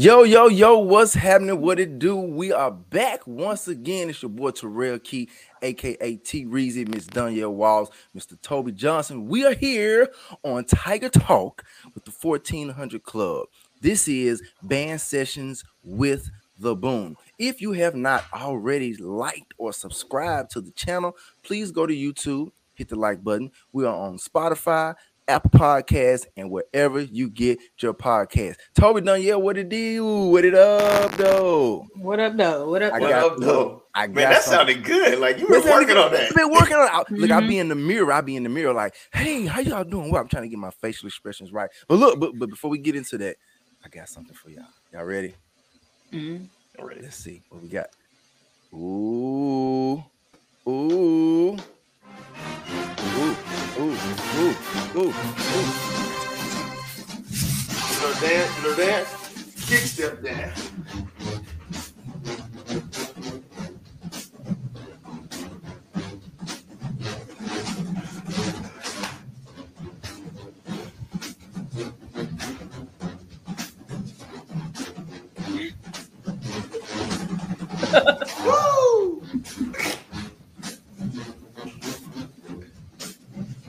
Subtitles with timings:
[0.00, 1.60] Yo, yo, yo, what's happening?
[1.60, 2.14] What it do?
[2.14, 4.08] We are back once again.
[4.08, 5.28] It's your boy Terrell Key,
[5.60, 8.40] aka T Reezy, Miss Danielle Walls, Mr.
[8.40, 9.26] Toby Johnson.
[9.26, 10.08] We are here
[10.44, 13.48] on Tiger Talk with the 1400 Klub.
[13.80, 16.30] This is band sessions with
[16.60, 17.16] the boom.
[17.36, 22.52] If you have not already liked or subscribed to the channel, please go to YouTube,
[22.74, 23.50] hit the like button.
[23.72, 24.94] We are on Spotify,
[25.28, 28.56] Apple Podcasts, and wherever you get your podcast.
[28.74, 30.28] Toby Danielle, what it do?
[30.30, 31.86] What it up, though?
[31.96, 32.68] What up, though?
[32.70, 32.92] What up?
[32.98, 33.82] What up, though?
[33.94, 34.76] I Man, that something.
[34.76, 35.18] sounded good.
[35.18, 36.34] Like you were Listen, working on that.
[36.34, 37.10] Been working on it.
[37.10, 37.48] Look, I Mhm.
[37.48, 38.12] be in the mirror.
[38.12, 40.10] I be in the mirror, like, hey, how y'all doing?
[40.10, 41.68] Well, I'm trying to get my facial expressions right.
[41.88, 43.36] But look, but, but before we get into that,
[43.84, 44.64] I got something for y'all.
[44.92, 45.34] Y'all ready?
[46.12, 46.48] Mhm.
[46.78, 47.02] Already.
[47.02, 47.88] Let's see what we got.
[48.72, 50.02] Ooh,
[50.68, 51.56] ooh,
[53.16, 53.36] ooh,
[53.80, 53.96] ooh,
[54.38, 54.56] ooh,
[54.96, 55.14] ooh, ooh.
[58.00, 59.10] Know dance, know dance.
[59.66, 60.70] Kick step dance.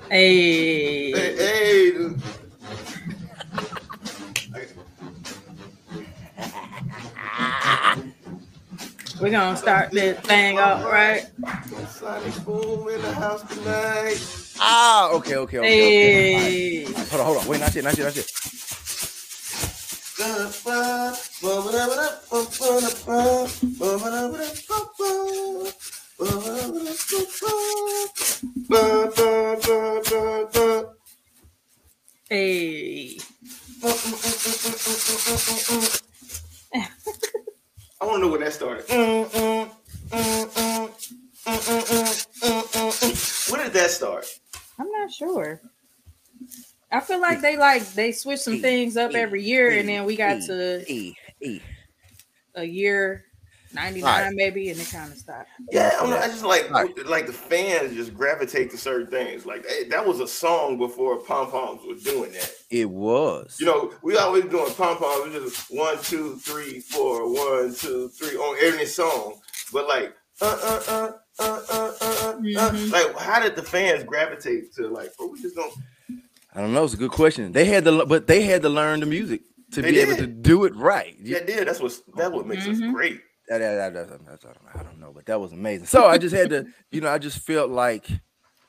[0.09, 1.11] Hey.
[1.11, 1.91] Hey, hey.
[9.21, 11.27] We're gonna start this thing off, right?
[11.89, 14.17] Sonic boom in the house tonight.
[14.59, 15.67] Ah, okay, okay, okay.
[15.67, 16.83] okay.
[16.83, 16.83] Hey.
[16.85, 17.47] Hold on, hold on.
[17.47, 18.31] Wait, not yet, not yet, not yet.
[47.49, 51.15] They like they switch some things up every year, and then we got to E,
[51.41, 51.61] E.
[52.55, 53.25] a year
[53.71, 54.33] 99 Alright.
[54.35, 55.47] maybe, and it kind of stopped.
[55.71, 57.05] Yeah, I, don't I just like Right.
[57.05, 59.45] like the fans just gravitate to certain things.
[59.45, 62.51] Like hey, that was a song before pom poms was doing that.
[62.71, 63.57] It was.
[63.59, 65.27] You know, we always doing pom poms.
[65.27, 69.39] We just one, two, three, four, one, two, three on every song.
[69.71, 72.91] But like, uh, uh, uh, uh, uh, uh, uh, Mhm.
[72.91, 75.15] like, how did the fans gravitate to like?
[75.17, 75.71] Bro, we just gonna
[76.53, 76.83] I don't know.
[76.83, 77.51] It's a good question.
[77.51, 80.27] They had to, but they had to learn the music to They be able to
[80.27, 81.15] do it right.
[81.21, 82.71] yeah, did that's what that what makes Mhm.
[82.73, 83.21] us great.
[83.47, 85.85] That, that, that, that- that's- I, don't know, I don't know, but that was amazing.
[85.87, 88.07] So I just had to, you know, I just felt like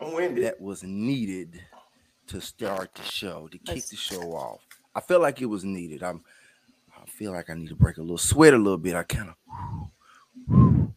[0.01, 0.45] winded.
[0.45, 1.61] that was needed
[2.29, 4.61] to start the show, to kick the show off.
[4.95, 6.03] I felt like it was needed.
[6.03, 6.23] I'm,
[6.97, 8.95] I feel like I need to break a little sweat a little bit.
[8.95, 10.91] I kind of,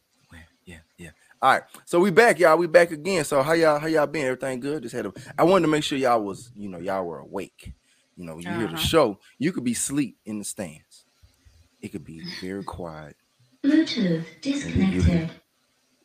[0.65, 1.09] yeah, yeah.
[1.43, 2.57] All right, so we back, y'all.
[2.57, 3.25] We back again.
[3.25, 4.23] So how y'all, how y'all been?
[4.27, 4.83] Everything good?
[4.83, 5.13] Just had a.
[5.37, 7.73] I wanted to make sure y'all was, you know, y'all were awake.
[8.15, 8.77] You know, you hear the Uh-huh.
[8.77, 9.19] show.
[9.39, 11.03] You could be sleep in the stands.
[11.81, 13.17] It could be very quiet.
[13.61, 15.31] Bluetooth disconnected.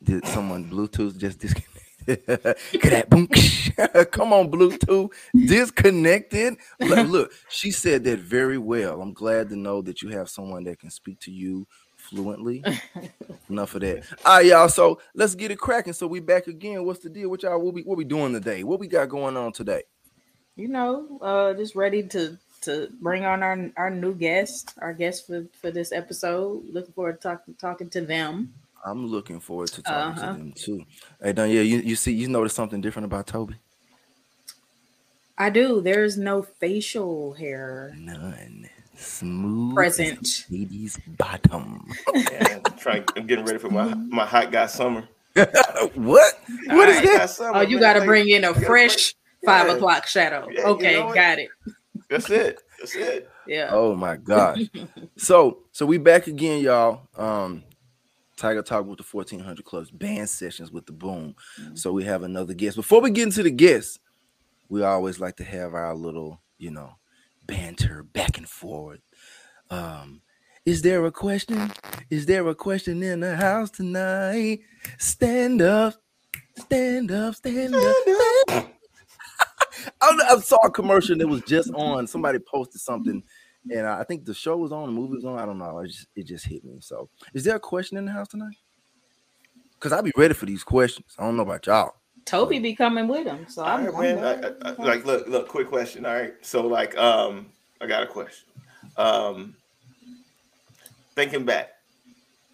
[0.03, 1.79] Did someone Bluetooth just disconnected?
[2.81, 3.27] Could that boom?
[4.11, 6.57] Come on, Bluetooth disconnected.
[6.81, 9.01] Look, look, she said that very well.
[9.01, 11.65] I'm glad to know that you have someone that can speak to you
[12.09, 12.63] fluently.
[13.49, 14.03] Enough of that.
[14.25, 14.69] All right, y'all.
[14.69, 15.93] So let's get it cracking.
[15.93, 16.83] So we back again.
[16.85, 17.59] What's the deal with y'all?
[17.59, 18.63] What we what we doing today?
[18.63, 19.83] What we got going on today?
[20.55, 25.25] You know, uh, just ready to to bring on our our new guest, our guest
[25.27, 26.63] for for this episode.
[26.71, 28.53] Looking forward to talking talking to them.
[28.85, 30.31] I'm looking forward to talking Uh-huh.
[30.33, 30.85] to them too.
[31.21, 33.55] Hey, Don, yeah, you, you see, you notice something different about Toby?
[35.37, 35.81] I do.
[35.81, 37.93] There's no facial hair.
[37.97, 38.69] None.
[38.99, 39.71] Smooth.
[39.71, 40.45] as a Present.
[40.49, 41.87] Baby's bottom.
[42.13, 43.03] Man, I'm trying.
[43.15, 45.07] I'm getting ready for my my hot guy summer.
[45.35, 45.45] what?
[45.95, 47.29] What is Hot guy that?
[47.29, 47.81] summer, Oh, you man.
[47.81, 49.15] got to Like, bring in a gotta fresh
[49.45, 49.73] five yeah.
[49.73, 50.47] o'clock shadow.
[50.51, 51.49] Yeah, you okay, know got it.
[52.09, 52.59] That's it.
[52.79, 53.29] That's it.
[53.47, 53.69] Yeah.
[53.71, 54.59] Oh my gosh.
[55.17, 57.01] so so we back again, y'all.
[57.17, 57.63] Um
[58.37, 61.35] Tiger Talk with the 1400 Klubs band sessions with the boom.
[61.73, 62.77] So we have another guest.
[62.77, 63.99] Before we get into the guests,
[64.69, 66.95] we always like to have our little, you know,
[67.49, 68.99] banter back and forth.
[69.71, 70.21] Um,
[70.65, 71.71] is there a question?
[72.09, 74.59] Is there a question in the house tonight?
[74.99, 75.95] Stand up,
[76.57, 77.95] stand up, stand up.
[78.03, 78.67] Stand up.
[80.01, 82.05] I, I saw a commercial that was just on.
[82.05, 83.23] Somebody posted something,
[83.71, 85.39] and I think the show was on, the movie was on.
[85.39, 85.79] I don't know.
[85.79, 86.77] It just it just hit me.
[86.81, 88.57] So, is there a question in the house tonight?
[89.73, 91.15] Because I'll be ready for these questions.
[91.17, 91.93] I don't know about y'all.
[92.29, 93.47] Toby be coming with him.
[93.49, 94.17] So I'm, right, I'm man.
[94.19, 94.55] I, glad.
[94.61, 95.47] I, I- like, look, look.
[95.47, 96.05] Quick question.
[96.05, 96.33] All right.
[96.41, 97.47] So, like, um,
[97.81, 98.47] I got a question.
[98.97, 99.55] Um,
[101.15, 101.69] thinking back,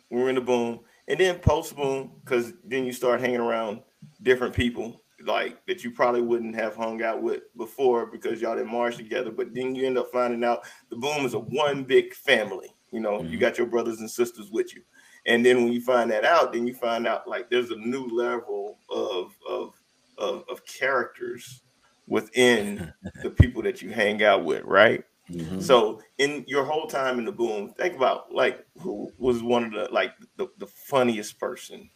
[0.09, 0.79] we were in the boom,
[1.09, 3.81] and then post boom, because then you start hanging around
[4.21, 8.71] different people like that you probably wouldn't have hung out with before because y'all didn't
[8.71, 9.31] march together.
[9.31, 12.69] But then you end up finding out the boom is a one big family.
[12.91, 13.29] You know, Mhm.
[13.29, 14.83] you got your brothers and sisters with you.
[15.25, 18.05] And then when you find that out, then you find out like there's a new
[18.07, 19.73] level of of
[20.17, 21.61] of, of characters
[22.07, 22.93] within
[23.23, 25.03] the people that you hang out with, right?
[25.31, 25.61] Mhm.
[25.61, 29.71] So in your whole time in the boom, think about like who was one of
[29.71, 31.89] the like the, the funniest person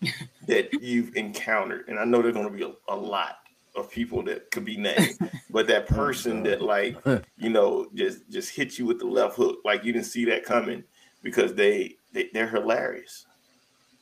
[0.46, 1.88] that you've encountered.
[1.88, 3.38] And I know there's gonna be a, a lot
[3.74, 5.18] of people that could be named,
[5.50, 6.96] but that person that like
[7.36, 10.44] you know just just hit you with the left hook, like you didn't see that
[10.44, 10.82] coming
[11.22, 13.26] because they, they they're hilarious.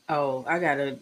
[0.08, 0.98] Oh, I got a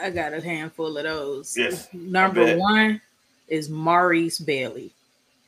[0.00, 1.56] I got a handful of those.
[1.56, 3.00] Yes, Number one
[3.48, 4.92] is Maurice Bailey.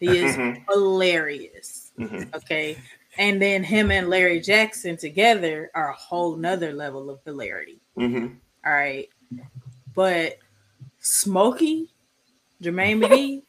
[0.01, 0.65] He is Mhm.
[0.69, 1.93] hilarious.
[1.99, 2.35] Mhm.
[2.35, 2.77] Okay.
[3.19, 7.79] And then him and Larry Jackson together are a whole nother level of hilarity.
[7.97, 8.37] Mhm.
[8.67, 9.09] All right.
[9.95, 10.39] But
[11.01, 11.89] Smokey,
[12.63, 13.43] Jermaine McGee,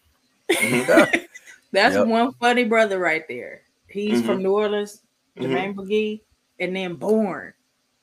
[0.51, 1.27] Mhm.
[1.71, 2.07] that's Yep.
[2.07, 3.62] one funny brother right there.
[3.88, 5.01] He's from New Orleans.
[5.38, 6.19] Jermaine McGee,
[6.59, 7.53] and then Born.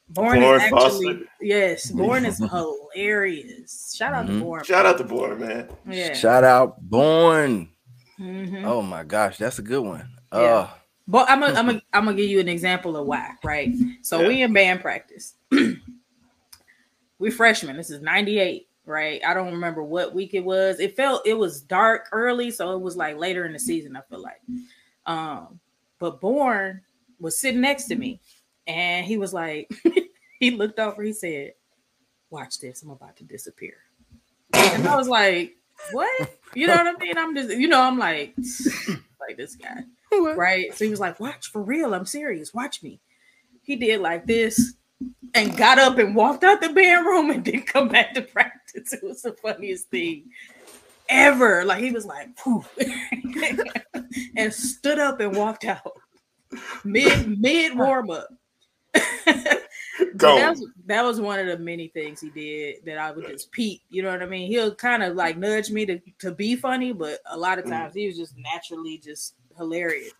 [0.08, 0.78] Born Born is actually
[1.14, 1.28] Foster.
[1.40, 3.94] yes, Born is hilarious.
[3.96, 4.38] Shout out Mhm.
[4.38, 4.64] to Born.
[4.64, 5.68] Shout out to Born, man.
[5.88, 6.14] yeah.
[6.14, 7.68] Shout out Born.
[8.18, 8.64] Mhm.
[8.64, 10.08] Oh my gosh, that's a good one.
[10.32, 10.68] Yeah.
[10.68, 10.74] Oh,
[11.06, 13.72] But I'm gonna I'm gonna I'm gonna give you an example of why, right?
[14.02, 14.28] So Yeah.
[14.28, 15.34] we in band practice.
[17.18, 17.76] we freshmen.
[17.76, 19.20] This is 98, right?
[19.26, 20.80] I don't remember what week it was.
[20.80, 24.00] It felt it was dark early, so it was like later in the season, I
[24.08, 24.40] feel like.
[25.06, 25.60] Um,
[25.98, 26.80] but Born
[27.20, 28.20] was sitting next to me,
[28.70, 29.70] and he was like,
[30.40, 31.54] he looked over, he said,
[32.30, 33.74] Watch this, I'm about to disappear.
[34.52, 35.56] And I was like,
[35.92, 36.30] What?
[36.54, 37.18] You know what I mean?
[37.18, 38.34] I'm just, you know, I'm like,
[39.20, 39.82] like this guy
[40.12, 40.74] right?
[40.74, 41.94] So he was like, "Watch for real.
[41.94, 42.54] I'm serious.
[42.54, 43.00] Watch me."
[43.62, 44.74] He did like this
[45.34, 48.92] and got up and walked out the band room and didn't come back to practice.
[48.92, 50.30] It was the funniest thing
[51.08, 51.64] ever.
[51.64, 52.28] Like he was like,
[54.36, 55.92] and stood up and walked out
[56.84, 58.28] mid mid warm up.
[60.14, 63.50] That, was, that was one of the many things he did that I would just
[63.52, 63.80] peep.
[63.88, 64.50] You know what I mean?
[64.50, 67.70] He'll kind of like nudge me to, to be funny, but a lot of Mm.
[67.70, 70.12] times he was just naturally just hilarious.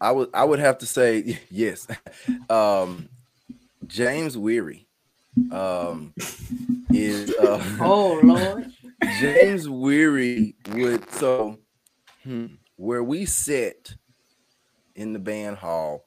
[0.00, 1.86] I would I would have to say yes.
[2.50, 3.08] Um
[3.86, 4.86] James Weary
[5.50, 6.14] um
[6.92, 8.66] is uh Oh Lord.
[9.20, 11.58] James Weary would so
[12.24, 12.46] hmm,
[12.76, 13.94] where we sit
[14.94, 16.05] in the band hall,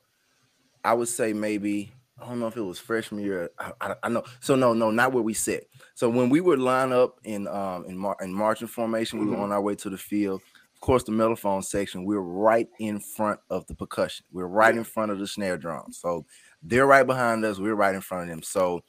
[0.83, 1.91] I would say maybe
[2.21, 3.49] I don't know if it was freshman year.
[3.59, 4.23] I, I, I know.
[4.41, 5.69] So no, no, not where we sit.
[5.95, 9.29] So when we would line up in um in, mar- in marching formation, we Mhm.
[9.31, 10.41] were on our way to the field.
[10.75, 14.25] Of course, the mellophone section, we're right in front of the percussion.
[14.31, 15.91] We're right in front of the snare drum.
[15.91, 16.25] So
[16.63, 17.59] they're right behind us.
[17.59, 18.43] We're right in front of them.
[18.43, 18.81] So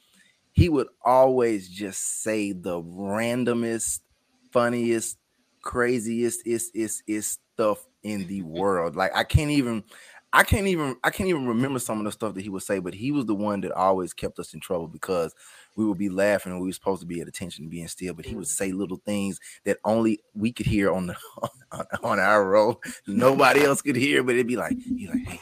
[0.53, 4.01] he would always just say the randomest,
[4.53, 5.19] funniest,
[5.63, 8.97] craziest is is is stuff in the world.
[8.97, 9.85] Like I can't even
[10.33, 12.79] I can't even I can't even remember some of the stuff that he would say,
[12.79, 15.35] but he was the one that always kept us in trouble because
[15.77, 18.15] we would be laughing and we were supposed to be at attention and being still,
[18.15, 18.65] but he would mm-hmm.
[18.65, 21.17] say little things that only we could hear on the
[21.73, 22.79] on, on our row.
[23.07, 25.41] Nobody else could hear, but it'd be like, he's like, hey,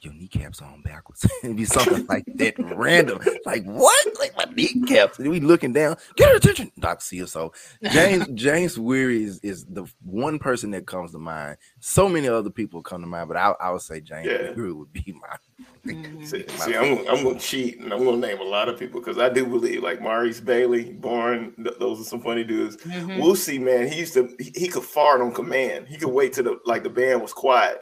[0.00, 1.26] your kneecaps on backwards.
[1.42, 3.18] it'd be something like that random.
[3.44, 4.06] Like, what?
[4.18, 5.18] Like my kneecaps.
[5.18, 6.70] And we looking down, get her attention.
[6.78, 7.32] Doc see us.
[7.32, 7.52] So
[7.90, 11.56] James James Weary is, is the one person that comes to mind.
[11.80, 14.52] So many other people come to mind, but I, I would say James Yeah.
[14.54, 15.36] Weary would be my
[15.86, 16.26] Mhm.
[16.26, 18.68] See, see, I'm, gonna- I'm going to cheat and I'm going to name a lot
[18.68, 22.42] of people because I do believe like Maurice Bailey, Born, th- those are some funny
[22.42, 22.76] dudes.
[22.78, 23.18] Mhm.
[23.20, 25.86] Woosie, man, he used to he, he could fart on command.
[25.86, 27.78] He could wait till the like the band was quiet,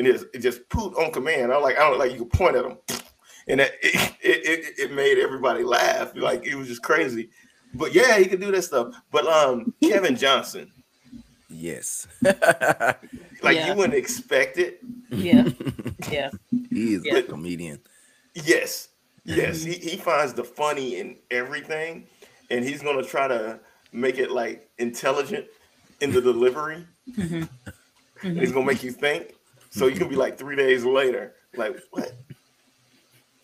[0.00, 1.52] and it just, it just pooped on command.
[1.52, 2.78] I like I don't like you could point at him,
[3.46, 6.12] and that, it, it it it made everybody laugh.
[6.16, 7.28] Like it was just crazy.
[7.74, 8.94] But yeah, he could do that stuff.
[9.12, 10.72] But um, Kevin Johnson,
[11.50, 12.06] yes.
[12.22, 13.68] like Yeah.
[13.68, 14.80] you wouldn't expect it.
[15.10, 15.48] Yeah,
[16.10, 16.30] yeah.
[16.70, 17.16] he is Yeah.
[17.18, 17.80] a comedian.
[18.34, 18.88] Yes,
[19.24, 22.06] yes, he, he finds the funny in everything,
[22.50, 23.60] and he's gonna try to
[23.92, 25.44] make it like intelligent
[26.00, 26.86] in the delivery.
[27.12, 27.48] Mhm.
[28.22, 29.34] And he's gonna make you think.
[29.70, 32.12] So you can be like three days later, like what?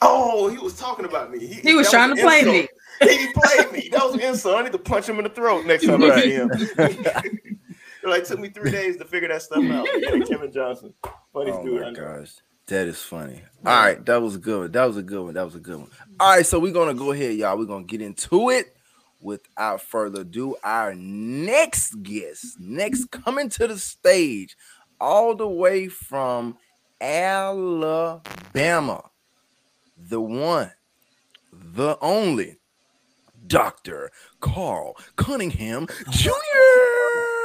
[0.00, 1.46] Oh, he was talking about me.
[1.46, 2.56] He was trying an to play insult.
[2.56, 2.68] me.
[3.00, 3.88] He played me.
[3.90, 4.56] That was an insult.
[4.56, 6.50] I need to punch him in the throat next time I see him.
[6.52, 7.58] it
[8.04, 9.86] like took me three days to figure that stuff out.
[9.96, 10.92] Yeah, Kevin Johnson,
[11.32, 12.32] funniest Oh dude Oh my gosh.
[12.66, 13.42] That is funny.
[13.64, 14.72] All right, that was a good one.
[14.72, 15.34] That was a good one.
[15.34, 15.90] That was a good one.
[16.18, 17.56] All right, so we're gonna go ahead, y'all.
[17.56, 18.74] We're gonna get into it
[19.20, 20.56] without further ado.
[20.64, 24.56] Our next guest, next coming to the stage,
[25.00, 26.56] all the way from
[27.00, 28.22] Alabama,
[29.96, 30.70] the one,
[31.52, 32.58] the only,
[33.46, 34.10] Dr.
[34.40, 36.30] Carl Cunningham Jr.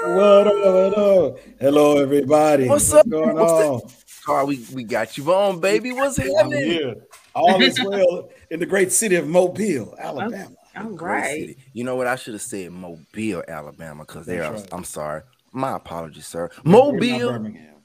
[0.04, 1.38] What up, what up?
[1.60, 2.68] Hello, everybody.
[2.68, 3.08] What's up?
[3.08, 3.68] going What's that?
[3.68, 3.82] on?
[4.26, 5.92] Carl, we, we got you on, baby.
[5.92, 6.64] What's I'm happening?
[6.64, 6.96] here.
[7.36, 10.56] All is well in the great city of Mobile, Alabama.
[10.76, 11.58] All Great right.
[11.74, 12.08] You know what?
[12.08, 14.54] I should have said Mobile, Alabama, because they are.
[14.54, 14.68] Right.
[14.72, 15.22] I'm sorry.
[15.52, 16.50] My apologies, sir.
[16.64, 17.32] We're not Mobile.
[17.32, 17.76] Birmingham.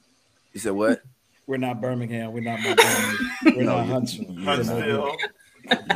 [0.53, 1.01] You said what?
[1.47, 2.33] We're not Birmingham.
[2.33, 3.17] We're not Montgomery.
[3.45, 4.25] We're No, not you- Huntsville.
[4.31, 5.17] you- We're Huntsville.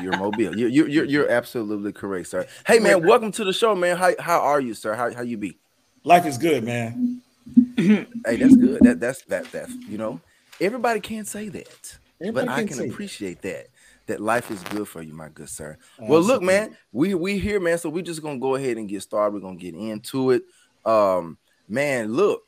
[0.02, 0.58] You're Mobile.
[0.58, 2.46] You're, you're you're you're absolutely correct, sir.
[2.68, 3.96] Hey man, welcome to the show, man.
[3.96, 4.96] How how are you, sir?
[4.96, 5.58] How how you be?
[6.04, 7.22] Life is good, man.
[7.78, 8.80] Hey, that's good.
[8.82, 10.20] That that's that that's you know,
[10.60, 12.94] everybody can't say that, Everybody but I can can say that.
[12.94, 13.68] appreciate that.
[14.08, 15.78] That life is good for you, my good sir.
[16.00, 17.78] Well, look, man, we we here, man.
[17.78, 19.34] So we just gonna go ahead and get started.
[19.34, 20.44] We're gonna get into it.
[20.86, 21.38] Um,
[21.72, 22.44] man, look,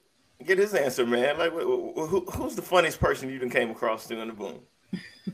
[0.46, 1.38] Get his answer, man.
[1.38, 1.56] Like, wh-
[1.96, 4.60] wh- who, who's the funniest person you done came across doing the boom?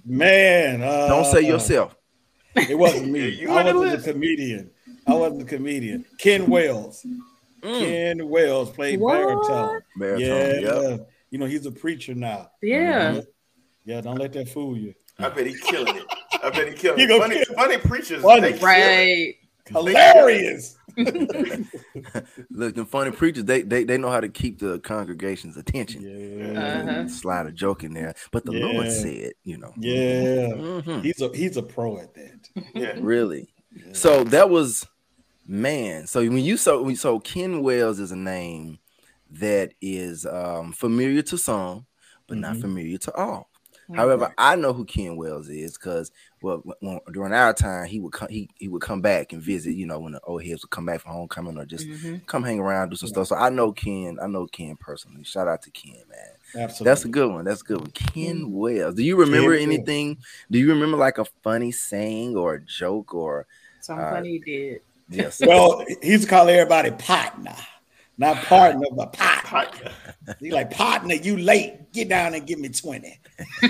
[0.05, 1.95] Man, uh, don't say yourself.
[2.55, 3.29] It wasn't me.
[3.41, 4.07] You I wasn't list.
[4.07, 4.69] a comedian.
[5.07, 6.05] I wasn't a comedian.
[6.19, 7.03] Ken Wells.
[7.63, 9.13] Mm, Ken Wells played What?
[9.17, 9.81] baritone.
[9.97, 10.89] baritone, Yeah.
[10.89, 11.09] yep.
[11.31, 12.51] You know, he's a preacher now.
[12.61, 13.21] Yeah.
[13.85, 14.93] Yeah, don't let that fool you.
[15.17, 16.05] I bet he killing it.
[16.43, 17.19] I bet he killing it.
[17.19, 18.21] Funny, kill- funny preachers.
[18.21, 18.51] Funny.
[18.51, 18.59] they.
[18.59, 19.35] Right.
[19.67, 20.75] Hilarious.
[22.49, 26.01] Look, the funny preachers, they they they know how to keep the congregation's attention.
[26.03, 26.59] Yeah.
[26.81, 27.07] Uh-huh.
[27.07, 28.91] Slide a joke in there, but the Lord Yeah.
[28.91, 30.53] said, you know, Yeah.
[30.55, 31.03] Mhm.
[31.03, 32.49] He's a he's a pro at that.
[32.73, 32.95] Yeah.
[32.99, 33.53] really.
[33.93, 34.85] So that was
[35.47, 36.07] man.
[36.07, 38.79] So when you so so Ken Wells is a name
[39.31, 41.85] that is um, familiar to some,
[42.27, 42.61] but not Mhm.
[42.61, 43.48] familiar to all.
[43.95, 48.13] However, I know who Ken Wells is because well, when, during our time, he would
[48.13, 49.73] come he, he would come back and visit.
[49.73, 52.25] You know, when the old heads would come back from homecoming or just Mhm.
[52.27, 53.27] come hang around, do some stuff.
[53.27, 54.17] So I know Ken.
[54.21, 55.23] I know Ken personally.
[55.23, 56.63] Shout out to Ken, man.
[56.63, 56.85] Absolutely.
[56.85, 57.45] That's a good one.
[57.45, 57.91] That's a good one.
[57.91, 58.95] Ken Wells.
[58.95, 59.79] Do you remember Ken Wells.
[59.79, 60.17] anything?
[60.51, 63.47] Do you remember like a funny saying or a joke or
[63.81, 64.81] Something Uh, funny you did.
[65.09, 65.39] yes?
[65.45, 67.55] well, he's call everybody partner,
[68.19, 69.91] not partner, but partner.
[70.27, 71.91] Hot- He like partner, you late.
[71.91, 73.19] Get down and give me 20.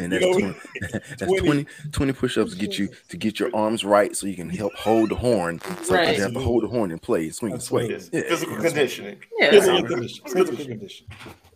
[0.00, 0.54] and you know, 20,
[1.18, 1.40] that's 20.
[1.40, 4.72] 20, 20 push-ups to get you to get your arms right so you can help
[4.74, 5.60] hold the horn.
[5.82, 6.16] So Right.
[6.16, 7.88] you have to hold the horn and play, swing and sway.
[7.90, 8.62] Yeah, Physical yeah.
[8.62, 9.18] conditioning.
[9.38, 9.50] Yeah.
[9.50, 10.24] Physical condition.
[10.28, 11.06] Physical condition.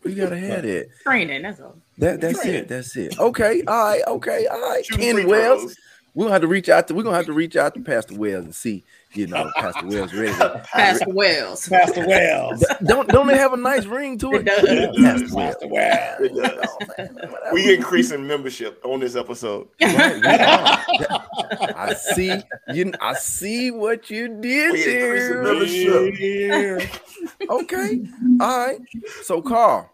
[0.05, 0.89] You gotta have that.
[1.05, 1.43] Training.
[1.43, 1.77] That's all.
[1.99, 2.55] That that's Right.
[2.57, 2.69] it.
[2.69, 3.19] That's it.
[3.21, 3.63] Okay.
[3.67, 4.03] All right.
[4.07, 4.47] Okay.
[4.49, 4.85] All right.
[4.85, 5.77] Shooting Ken Wells.
[6.15, 8.15] We're gonna have to reach out to we're gonna have to reach out to Pastor
[8.19, 10.33] Wells and see, you know, Pastor Wells ready.
[10.35, 11.69] To, Pastor Wells.
[11.69, 12.65] Pastor Wells.
[12.85, 14.43] don't don't they have a nice ring to it?
[14.47, 14.99] It does.
[14.99, 15.57] Yeah, Pastor Wells.
[15.65, 16.21] Wells.
[16.21, 16.67] It does.
[16.69, 17.55] Oh, Whatever.
[17.55, 19.69] We increasing membership on this episode.
[19.81, 21.77] Right.
[21.77, 22.33] I see
[22.73, 22.93] you.
[23.01, 25.43] I see what you did We increasing there.
[25.43, 26.19] membership.
[26.21, 27.49] Yeah.
[27.51, 28.07] Okay.
[28.41, 28.79] All right.
[29.23, 29.91] So, Carl,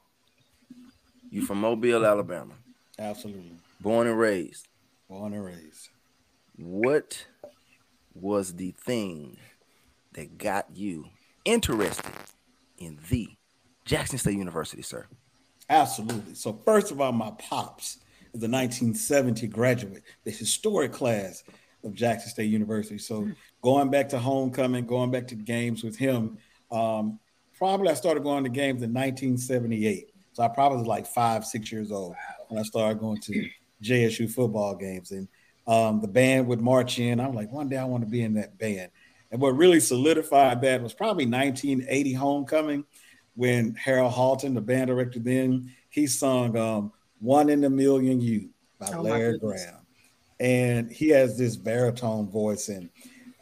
[1.30, 2.54] you from Mobile, Alabama,
[2.98, 3.52] Absolutely.
[3.80, 4.68] born and raised.
[5.08, 5.88] Born and raised.
[6.56, 7.26] What
[8.20, 9.36] was the thing
[10.12, 11.06] that got you
[11.44, 12.12] interested
[12.78, 13.28] in the
[13.84, 15.06] Jackson State University, sir?
[15.70, 16.34] Absolutely.
[16.34, 17.98] So, first of all, my pops
[18.32, 21.44] is a 1970 graduate, the historic class
[21.84, 22.98] of Jackson State University.
[22.98, 23.28] So,
[23.62, 26.38] going back to homecoming, going back to games with him,
[26.70, 27.18] um,
[27.56, 30.10] probably I started going to games in 1978.
[30.32, 32.14] So, I probably was like five, six years old
[32.48, 33.48] when I started going to
[33.82, 35.12] JSU football games.
[35.12, 35.28] And
[35.68, 37.20] um, the band would march in.
[37.20, 38.90] I'm like, one day I want to be in that band.
[39.30, 42.84] And what really solidified that was probably 1980 homecoming
[43.36, 48.48] when Harold Haughton, the band director then, he sung um, One in a Million You
[48.80, 49.38] by Oh, Larry.
[49.38, 49.86] Graham.
[50.40, 52.68] And he has this baritone voice.
[52.68, 52.88] And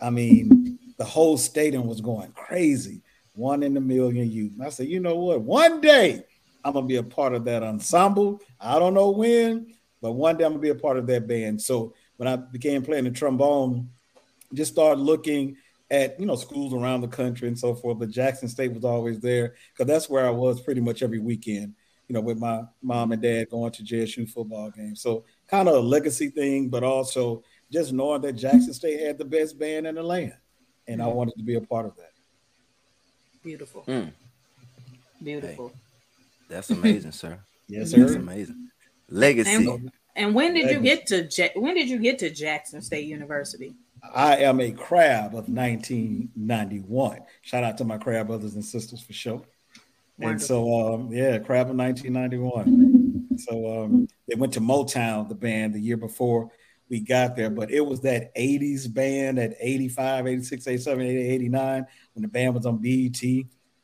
[0.00, 3.02] I mean, the whole stadium was going crazy.
[3.34, 4.50] One in a million you.
[4.54, 5.42] And I said, you know what?
[5.42, 6.24] One day
[6.64, 8.40] I'm gonna be a part of that ensemble.
[8.58, 11.60] I don't know when, but one day I'm gonna be a part of that band.
[11.60, 13.90] So when I began playing the trombone,
[14.54, 15.56] just started looking
[15.90, 17.98] at you know schools around the country and so forth.
[17.98, 21.74] But Jackson State was always there because that's where I was pretty much every weekend.
[22.08, 25.00] You know, with my mom and dad going to JSU football games.
[25.00, 27.42] So kind of a legacy thing, but also
[27.72, 30.34] just knowing that Jackson State had the best band in the land,
[30.86, 32.12] and I wanted to be a part of that.
[33.42, 33.84] Beautiful.
[33.88, 34.12] Mm.
[35.22, 35.72] Beautiful.
[36.48, 37.38] That's amazing, sir.
[37.68, 38.18] Yes, That's sir.
[38.18, 38.68] amazing.
[39.08, 39.80] Legacy.
[40.16, 43.74] And, when did you get to Ja- when did you get to Jackson State University?
[44.14, 47.20] I am a crab of 1991.
[47.42, 49.42] Shout out to my crab brothers and sisters for sure.
[50.18, 53.38] And so, um, yeah, crab of 1991.
[53.38, 56.50] So um, they went to Motown, the band, the year before
[56.88, 61.86] we got there, but it was that 80s band at 85, 86, 87, 88, 89
[62.14, 63.20] when the band was on BET,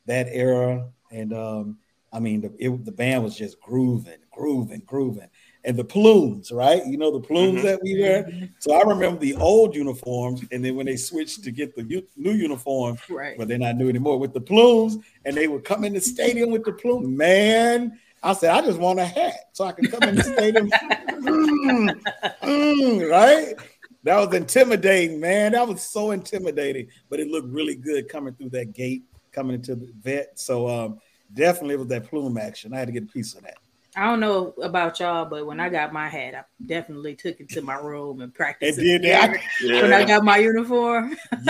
[0.05, 0.89] that era.
[1.11, 1.77] and um,
[2.11, 5.29] I mean the it, the band was just grooving, grooving, grooving,
[5.65, 6.85] and the plumes, right?
[6.85, 7.63] You know the plumes Mhm.
[7.63, 8.49] that we wear.
[8.59, 12.07] So I remember the old uniforms, and then when they switched to get the u-
[12.17, 13.37] new uniforms, Right.
[13.37, 16.51] but they're not new anymore with the plumes, and they would come in the stadium
[16.51, 17.15] with the plume.
[17.15, 20.69] Man, I said I just want a hat so I can come in the stadium.
[21.23, 22.01] Mm,
[22.43, 23.55] mm, right?
[24.03, 25.53] That was intimidating, man.
[25.53, 29.75] That was so intimidating, but it looked really good coming through that gate, coming into
[29.75, 30.37] the vet.
[30.37, 30.99] So um,
[31.33, 32.73] definitely it was that plume action.
[32.73, 33.55] I had to get a piece of that.
[33.95, 37.47] I don't know about y'all, but when I got my hat, I definitely took it
[37.49, 38.79] to my room and And practiced.
[38.79, 39.37] did it that.
[39.61, 41.17] Yeah, When I got my uniform Yeah.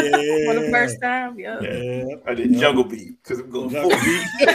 [0.46, 1.62] for the first time, yeah.
[1.62, 2.04] Yeah.
[2.28, 4.28] I did jungle beat because I'm going Jungle full beat.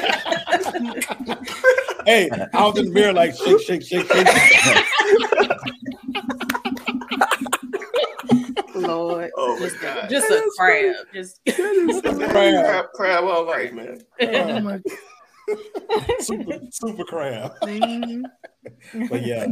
[2.04, 4.28] hey, I was in the mirror like shake, shake, shake, shake.
[8.74, 10.04] Lord, Oh just, God.
[10.04, 14.00] a, just a crab, just crab, crab all life, man.
[14.20, 14.80] Oh my
[16.20, 17.52] super, super crab.
[17.60, 19.46] But yeah,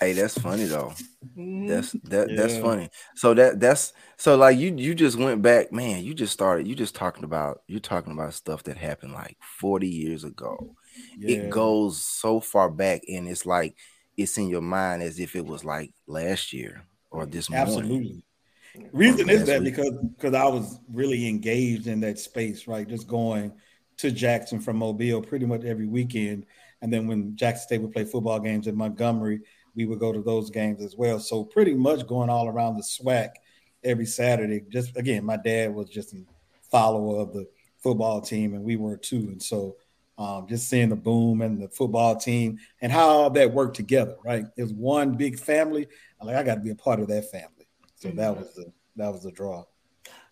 [0.00, 0.92] Hey, that's funny though.
[1.36, 1.68] Mhm.
[1.68, 2.90] That's that that's funny.
[3.14, 6.04] So that that's so like you you just went back, man.
[6.04, 6.66] You just started.
[6.66, 10.76] You just talking about you're talking about stuff that happened like forty years ago.
[11.16, 11.46] yeah.
[11.46, 13.76] It goes so far back, and it's like
[14.16, 17.68] it's in your mind as if it was like last year or this morning.
[17.68, 18.24] Absolutely.
[18.92, 19.76] Reason is that week.
[19.76, 22.86] because because I was really engaged in that space, right?
[22.86, 23.52] Just going
[23.98, 26.46] to Jackson from Mobile pretty much every weekend,
[26.82, 29.40] and then when Jackson State would play football games in Montgomery,
[29.74, 31.18] we would go to those games as well.
[31.18, 33.30] So pretty much going all around the SWAC
[33.82, 34.62] every Saturday.
[34.68, 36.24] Just again, my dad was just a
[36.70, 37.46] follower of the
[37.82, 39.28] football team, and we were too.
[39.28, 39.76] And so
[40.16, 44.16] um, just seeing the boom and the football team and how all that worked together,
[44.24, 44.44] right?
[44.56, 45.86] It was one big family.
[46.20, 47.68] I'm like, I got to be a part of that family.
[47.96, 49.64] So that was the that was the draw.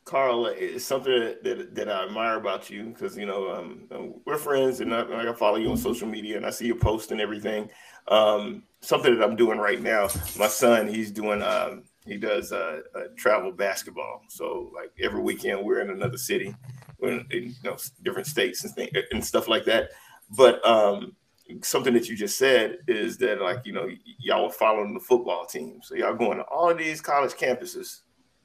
[0.05, 4.37] Carl, it's something that, that, that I admire about you because you know um, we're
[4.37, 7.21] friends and I, I follow you on social media and I see your post and
[7.21, 7.71] everything.
[8.09, 10.09] Um, something that I'm doing right now.
[10.37, 14.23] My son, he's doing um, he does uh, uh, travel basketball.
[14.29, 16.55] So like every weekend we're in another city,
[16.99, 19.91] we're in, you know different states and, thing, and stuff like that.
[20.37, 21.15] But um,
[21.63, 25.01] something that you just said is that like you know y- y'all are following the
[25.01, 28.01] football team, so y'all going to all of these college campuses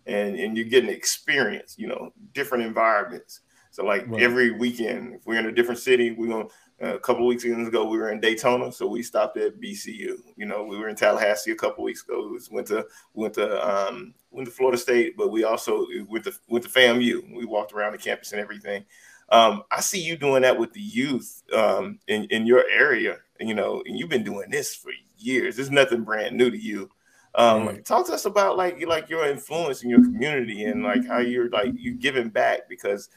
[0.08, 3.41] and and you're getting experience, you know, different environments.
[3.72, 4.24] So like Right.
[4.24, 6.50] every weekend, if we're in a different city, we're going.
[6.80, 10.15] Uh, a couple weeks ago, we were in Daytona, so we stopped at BCU.
[10.36, 12.30] You know, we were in Tallahassee a couple weeks ago.
[12.32, 16.34] We went to went to um, went to Florida State, but we also went to
[16.48, 17.36] went to FAMU.
[17.36, 18.86] We walked around the campus and everything.
[19.30, 23.17] Um, I see you doing that with the youth um, in in your area.
[23.39, 25.56] You know, and you've been doing this for years.
[25.56, 26.91] There's nothing brand new to you.
[27.38, 27.82] Um.
[27.84, 31.19] Talk to us about like you like your influence in your community and like how
[31.19, 33.10] you're like you giving back because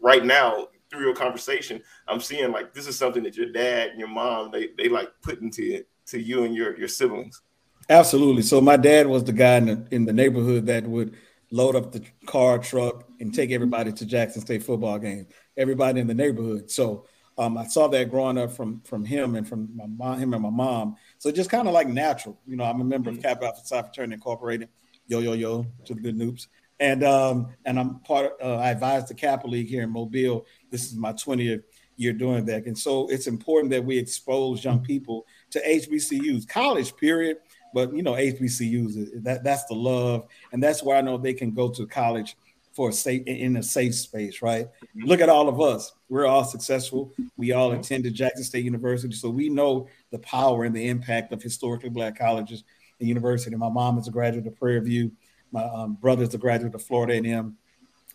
[0.00, 3.98] right now through your conversation, I'm seeing like this is something that your dad and
[3.98, 7.40] your mom they they like put into to you and your your siblings.
[7.88, 8.42] Absolutely.
[8.42, 11.16] So my dad was the guy in the in the neighborhood that would
[11.50, 15.26] load up the car truck and take everybody to Jackson State football game.
[15.56, 16.70] Everybody in the neighborhood.
[16.70, 17.06] So
[17.38, 20.42] um, I saw that growing up from from him and from my mom, him and
[20.42, 20.96] my mom.
[21.18, 22.38] So just kind of like natural.
[22.46, 24.68] You know, I'm a member of Kappa Alpha Psi Fraternity Incorporated.
[25.06, 26.46] Yo yo yo to the good Nupes.
[26.80, 28.32] And um, and I'm part.
[28.42, 30.46] Uh, I advise the Kappa League here in Mobile.
[30.70, 31.62] This is my 20th
[31.96, 36.96] year doing that, and so it's important that we expose young people to HBCUs, college
[36.96, 37.38] period.
[37.72, 41.52] But you know, HBCUs that that's the love, and that's where I know they can
[41.52, 42.36] go to college
[42.72, 44.68] for a safe in a safe space, right?
[44.94, 45.92] Look at all of us.
[46.08, 47.12] We're all successful.
[47.36, 51.42] We all attended Jackson State University, so we know the power and the impact of
[51.42, 52.64] historically black colleges
[52.98, 53.54] and university.
[53.56, 55.12] My mom is a graduate of Prairie View.
[55.50, 57.56] My um, brother is a graduate of Florida A&M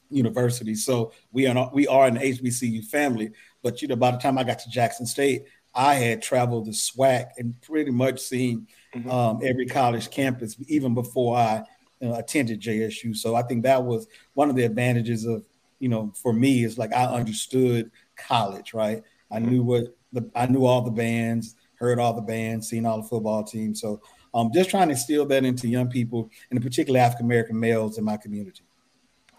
[0.10, 0.74] University.
[0.74, 3.32] So we are we are an HBCU family.
[3.62, 5.44] But you know, by the time I got to Jackson State,
[5.76, 9.12] I had traveled the SWAC and pretty much seen Mhm.
[9.12, 11.64] um, every college campus even before I
[12.00, 13.16] you know, attended JSU.
[13.16, 15.46] So I think that was one of the advantages of
[15.80, 19.04] you know for me is like I understood college, right?
[19.32, 23.02] I knew what the I knew all the bands, heard all the bands, seen all
[23.02, 23.82] the football teams.
[23.82, 24.02] So
[24.34, 28.04] um, just trying to instill that into young people, and particularly African American males in
[28.04, 28.64] my community.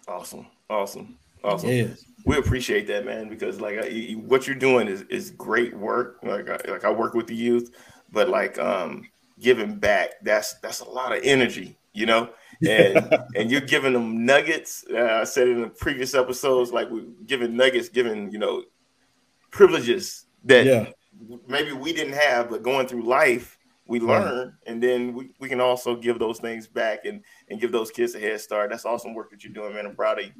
[0.07, 1.69] Awesome, awesome, awesome.
[1.69, 2.05] Yes.
[2.25, 6.19] We appreciate that, man, because like I, what you're doing is is great work.
[6.23, 7.71] Like I, like I work with the youth,
[8.11, 9.05] but like um
[9.41, 12.31] giving back, that's that's a lot of energy, you know.
[12.67, 14.85] And and you're giving them nuggets.
[14.93, 18.65] Uh, I said in the previous episodes, like we're giving nuggets, giving you know
[19.51, 20.89] privileges that Yeah.
[21.49, 25.61] maybe we didn't have, but going through life, we learn, and then we, we can
[25.61, 28.71] also give those things back and and give those kids a head start.
[28.71, 29.87] That's awesome work that you're doing, man.
[29.87, 30.33] I'm proud of you.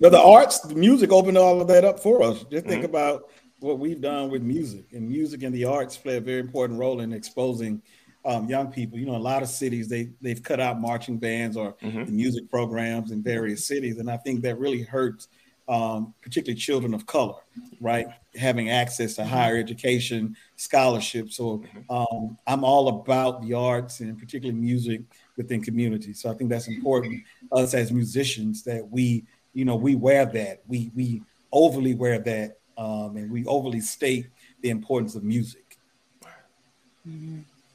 [0.00, 2.44] But the arts, the music opened all of that up for us.
[2.50, 2.86] Just think Mhm.
[2.86, 6.78] about what we've done with music, and music and the arts play a very important
[6.78, 7.80] role in exposing
[8.24, 8.98] um, young people.
[8.98, 12.06] You know, a lot of cities they they've cut out marching bands or Mhm.
[12.06, 15.28] the music programs in various cities, and I think that really hurts,
[15.68, 17.40] um, particularly children of color,
[17.80, 18.06] right?
[18.36, 21.36] Having access to higher education, scholarships.
[21.36, 25.02] So um, I'm all about the arts and particularly music
[25.36, 26.20] within communities.
[26.20, 27.22] So I think that's important.
[27.52, 30.62] Us as musicians that we, you know, we wear that.
[30.66, 34.26] We we overly wear that, um, and we overly state
[34.62, 35.76] the importance of music.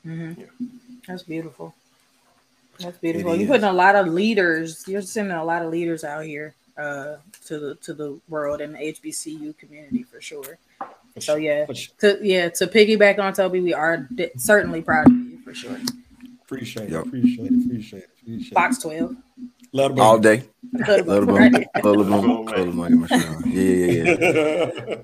[0.08, 0.39] Mhm.
[0.39, 0.46] Yeah.
[1.08, 1.76] That's beautiful.
[2.80, 3.34] That's beautiful.
[3.34, 3.50] It You're is.
[3.50, 4.86] putting a lot of leaders.
[4.88, 7.17] You're sending a lot of leaders out here uh,
[7.48, 10.58] to the to the world and the HBCU community for sure.
[11.15, 11.96] For So yeah, sure.
[12.02, 15.78] to yeah to piggyback on Toby, we are di- certainly proud of you for sure.
[16.43, 16.91] appreciate it.
[16.91, 17.08] Yep.
[17.08, 17.65] Appreciate it.
[17.65, 18.10] Appreciate it.
[18.22, 19.15] Appreciate Fox twelve.
[19.74, 20.43] Love the All day.
[20.74, 21.36] Love the boom.
[21.36, 21.67] Right.
[21.84, 22.46] Love the boom.
[22.46, 22.74] Love the
[23.46, 24.15] Yeah, yeah,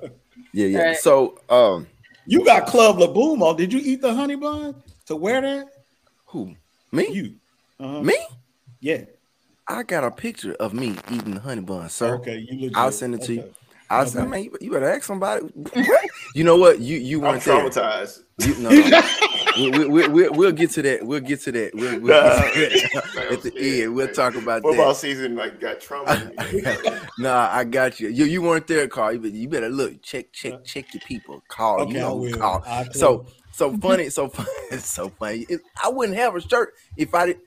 [0.01, 0.09] yeah.
[0.53, 0.79] Yeah, yeah.
[0.89, 0.97] Right.
[0.97, 1.87] So, um,
[2.27, 3.57] you got Club Laboom on.
[3.57, 5.67] Did you eat the honey bun to wear that?
[6.25, 6.55] who?
[6.91, 7.07] Me?
[7.11, 7.35] You.
[7.79, 8.01] Uh-huh.
[8.01, 8.17] Me?
[8.79, 9.05] Yeah.
[9.67, 12.15] I got a picture of me eating the honey bun, sir.
[12.15, 12.45] Okay.
[12.49, 12.77] You legit.
[12.77, 13.41] I'll send it to you.
[13.41, 13.51] Okay.
[13.89, 15.45] I said, man, you, you better ask somebody.
[16.35, 16.79] you know what?
[16.79, 17.69] You you I'm weren't there.
[17.69, 18.23] traumatized.
[18.39, 19.01] You, no, no.
[19.55, 21.05] We, we, we, we, we'll get to that.
[21.05, 21.73] We'll get to that.
[21.73, 23.95] We'll, we'll get to that at the end.
[23.95, 24.95] We'll talk about Football that.
[24.95, 26.31] season like got trauma.
[27.19, 28.09] nah, I got you.
[28.09, 29.13] You you weren't there, Carl.
[29.13, 31.43] You better, you better look, check, check, check your people.
[31.47, 31.81] Call.
[31.81, 32.37] Okay, you know who will.
[32.37, 32.63] call.
[32.65, 32.85] I.
[32.91, 35.45] So so funny, so funny, so funny.
[35.49, 37.39] It, I wouldn't have a shirt if I did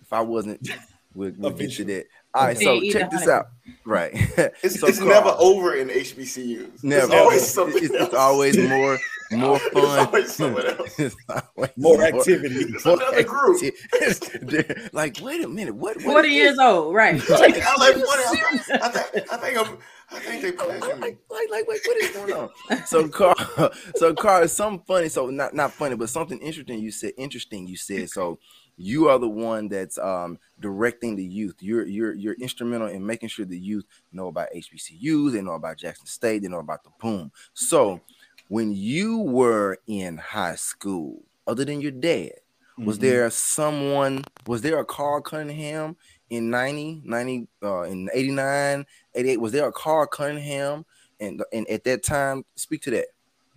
[0.00, 0.68] if I wasn't.
[1.14, 2.06] We'll, we'll get to that.
[2.34, 3.48] All right, so check this out.
[3.84, 4.12] Right.
[4.62, 6.84] It's, So, it's Carl, never over in HBCUs.
[6.84, 7.04] Never.
[7.06, 8.06] It's always something it's, else.
[8.08, 8.98] it's always more
[9.32, 10.06] more It's fun.
[10.06, 10.98] always else.
[10.98, 12.56] It's always More activity.
[12.56, 13.62] It's another group.
[14.02, 14.74] activity.
[14.92, 15.96] like, wait a minute, what?
[15.96, 17.14] what Forty is years old, right?
[17.28, 18.70] Like, I'm like, what else?
[18.70, 19.78] I think, I think I'm.
[20.12, 20.60] I think they this?
[20.60, 22.84] playing like, like, like, like, wait, what is going on?
[22.86, 25.08] So, Carl, so Carl, something funny.
[25.08, 26.80] So, not not funny, but something interesting.
[26.80, 27.66] You said interesting.
[27.68, 28.38] You said so.
[28.80, 31.56] You are the one that's um, directing the youth.
[31.60, 35.32] You're you're you're instrumental in making sure the youth know about HBCUs.
[35.32, 36.40] They know about Jackson State.
[36.42, 37.30] They know about the boom.
[37.52, 38.00] So,
[38.48, 42.32] when you were in high school, other than your dad,
[42.78, 43.02] was Mhm.
[43.02, 44.24] there someone?
[44.46, 45.96] Was there a Carl Cunningham
[46.30, 49.40] in 90, 90 uh, in 89, 88?
[49.40, 50.86] Was there a Carl Cunningham?
[51.20, 53.08] And and at that time, speak to that.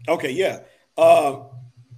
[0.10, 0.64] Okay, yeah.
[0.98, 1.44] Uh,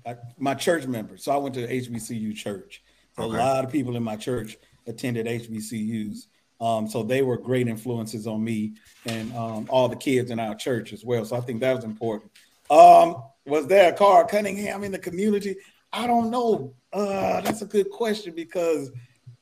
[0.05, 1.17] I, my church member.
[1.17, 2.83] So I went to HBCU church.
[3.17, 3.36] Okay.
[3.36, 6.28] A lot of people in my church attended HBCUs.
[6.62, 8.75] Um, so they were great influences on me
[9.06, 11.25] and um, all the kids in our church as well.
[11.25, 12.32] So I think that was important.
[12.69, 15.58] Um, was there a Carl Cunningham in the community?
[15.91, 16.73] I don't know.
[16.93, 18.91] Uh, that's a good question because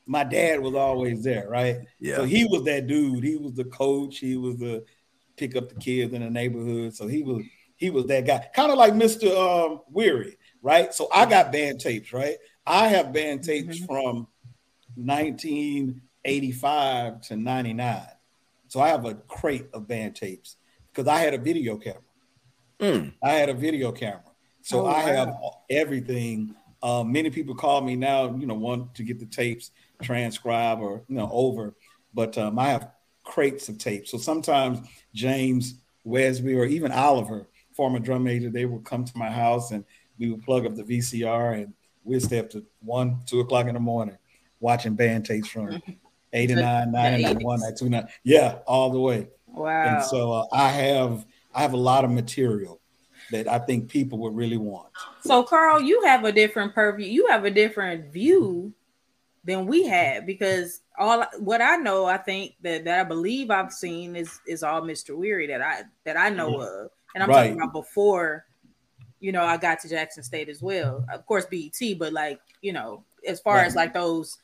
[0.06, 1.78] my dad was always there, right?
[2.00, 2.18] Yeah.
[2.18, 3.24] So he was that dude.
[3.24, 4.18] He was the coach.
[4.18, 4.84] He was the
[5.38, 6.96] pick up the kids in the neighborhood.
[6.96, 7.44] So he was
[7.76, 9.36] he was that guy, kind of like Mr.
[9.36, 10.94] Um, Weary, right?
[10.94, 12.38] So I got band tapes, right?
[12.66, 13.86] I have band tapes Mhm.
[13.86, 14.28] from
[14.96, 18.08] 1985 to 99.
[18.68, 20.58] So I have a crate of band tapes
[20.92, 22.02] because I had a video camera.
[22.80, 23.14] Mm.
[23.22, 24.24] I had a video camera.
[24.62, 25.36] So Oh, I have
[25.70, 26.56] everything.
[26.82, 29.72] Um, many people call me now, you know, want to get the tapes
[30.02, 31.76] transcribed or you know over,
[32.14, 32.92] but um, I have
[33.24, 34.12] crates of tapes.
[34.12, 39.30] So sometimes James Wesby or even Oliver, former drum major, they would come to my
[39.30, 39.86] house and
[40.20, 41.74] we would plug up the VCR and
[42.04, 44.18] we'd stay up to one, two o'clock in the morning
[44.60, 45.82] watching band tapes from
[46.32, 47.44] 89, 99, 80s.
[47.44, 48.08] 1929.
[48.24, 49.28] Yeah, all the way.
[49.48, 49.84] Wow.
[49.84, 52.80] And so uh, I have I have a lot of material
[53.32, 54.88] that I think people would really want.
[55.22, 57.06] So, Carl, you have a different purview.
[57.06, 58.74] You have a different view
[59.44, 63.74] than we had because all what I know, I think that that I believe I've
[63.74, 65.16] seen is is all Mr.
[65.16, 67.50] Weary that I that I know of, and I'm Right.
[67.50, 68.46] talking about before.
[69.24, 71.06] You know, I got to Jackson State as well.
[71.12, 73.66] Of course, BET, but like you know, as far Right.
[73.68, 74.38] as like those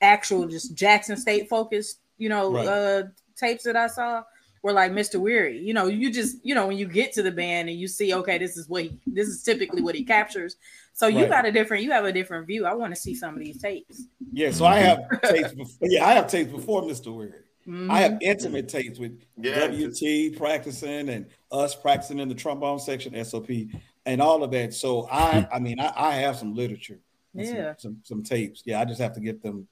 [0.00, 2.68] actual just Jackson State focused, you know, Right.
[2.68, 3.02] uh
[3.36, 4.22] tapes that I saw
[4.62, 5.18] were like Mr.
[5.20, 5.58] Weary.
[5.58, 8.14] You know, you just you know when you get to the band and you see,
[8.14, 10.54] okay, this is what he, this is typically what he captures.
[10.92, 11.28] So you Right.
[11.28, 12.64] got a different, you have a different view.
[12.64, 14.04] I want to see some of these tapes.
[14.32, 15.52] Yeah, so I have tapes.
[15.52, 17.12] Before, yeah, I have tapes before Mr.
[17.12, 17.40] Weary.
[17.66, 17.90] Mhm.
[17.90, 19.66] I have intimate tapes with Yeah.
[19.68, 23.68] WT practicing and us practicing in the trombone section, SOP,
[24.06, 24.74] and all of that.
[24.74, 27.00] So I, I mean, I, I have some literature,
[27.34, 27.74] and some- Yeah.
[27.78, 28.62] some, some tapes.
[28.66, 29.66] Yeah, I just have to get them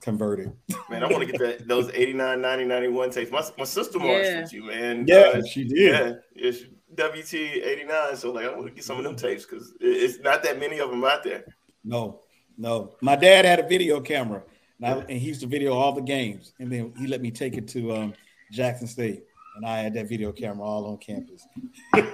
[0.00, 0.52] converted.
[0.90, 3.30] Man, I want to get that those 89, 90, 91 tapes.
[3.30, 4.40] My, my sister marched Yeah.
[4.42, 5.04] with you, man.
[5.08, 5.78] Yeah, Uh, she did.
[5.78, 6.50] yeah, yeah.
[6.52, 8.16] she- WT 89.
[8.16, 10.78] So like I want to get some of them tapes because it's not that many
[10.78, 11.44] of them out there.
[11.82, 12.20] No,
[12.56, 12.94] no.
[13.00, 14.44] My dad had a video camera,
[14.80, 16.52] and, I, and he used to video all the games.
[16.60, 18.14] And then he let me take it to um,
[18.52, 21.46] Jackson State, and I had that video camera all on campus.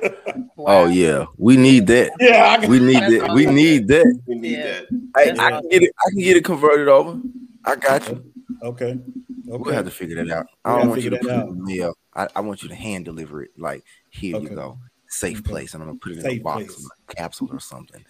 [0.66, 2.12] Oh yeah, we need that.
[2.20, 3.32] Yeah, I We need that.
[3.34, 4.20] We need that.
[4.26, 4.80] We need Yeah.
[5.14, 5.38] that.
[5.40, 5.92] I, I can get it.
[6.06, 7.18] I can get it converted over.
[7.64, 8.30] I got you.
[8.62, 8.90] Okay.
[8.92, 9.00] okay.
[9.46, 10.46] We'll have to figure that out.
[10.66, 11.94] I don't want you to put that it in the mail.
[12.14, 13.50] I, I want you to hand deliver it.
[13.56, 14.50] Like here Okay.
[14.50, 14.78] you go,
[15.10, 16.88] safe place, and I'm gonna put it in a box, place.
[17.08, 18.04] a capsule or something,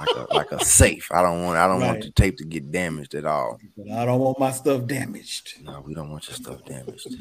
[0.00, 1.10] like a like a safe.
[1.12, 1.58] I don't want.
[1.58, 3.60] I don't want the tape to get damaged at all.
[3.76, 5.62] But I don't want my stuff damaged.
[5.62, 7.16] No, we don't want your stuff damaged.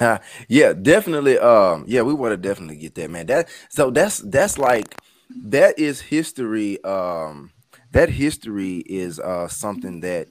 [0.48, 1.38] yeah, definitely.
[1.38, 3.26] Um, yeah, we want to definitely get that, man.
[3.26, 4.96] That so that's that's like
[5.44, 6.82] that is history.
[6.84, 7.52] Um,
[7.92, 10.28] that history is uh something that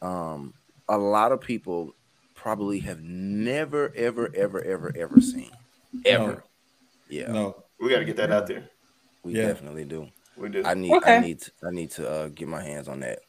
[0.00, 0.54] um
[0.88, 1.94] a lot of people
[2.34, 5.50] probably have never, ever, ever, ever, ever seen.
[6.04, 6.26] Ever.
[6.26, 6.42] No.
[7.08, 7.64] Yeah, No.
[7.80, 8.68] We got to get that out there.
[9.22, 9.48] we Yeah.
[9.48, 10.08] definitely do.
[10.36, 10.62] We do.
[10.64, 11.16] I need Okay.
[11.18, 13.20] I need to, I need to uh get my hands on that.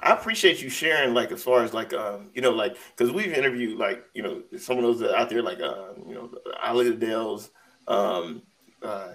[0.00, 3.32] I appreciate you sharing, like, as far as like, um, you know, like, because we've
[3.32, 6.30] interviewed, like, you know, some of those out there, like, uh, you know,
[6.62, 7.50] Ali Adele's,
[7.88, 8.42] um,
[8.82, 9.14] uh,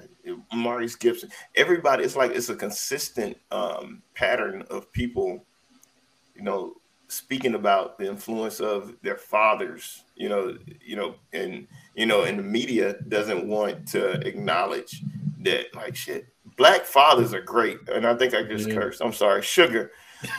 [0.53, 1.29] Maurice Gibson.
[1.55, 5.45] Everybody, it's like it's a consistent um, pattern of people,
[6.35, 6.73] you know,
[7.09, 10.03] speaking about the influence of their fathers.
[10.15, 15.03] You know, you know, and you know, and the media doesn't want to acknowledge
[15.39, 16.27] that, like, shit.
[16.57, 18.75] Black fathers are great, and I think I just Yeah.
[18.75, 19.01] cursed.
[19.01, 19.91] I'm sorry, sugar.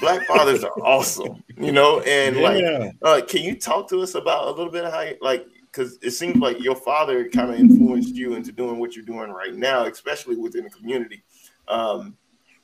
[0.02, 2.62] Black fathers are awesome, you know, and like
[3.00, 5.98] uh, can you talk to us about a little bit of how, you, like, because
[6.02, 9.54] it seems like your father kind of influenced you into doing what you're doing right
[9.54, 11.22] now, especially within the community.
[11.66, 12.18] Um,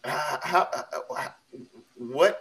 [0.05, 0.69] how, how,
[1.97, 2.38] what,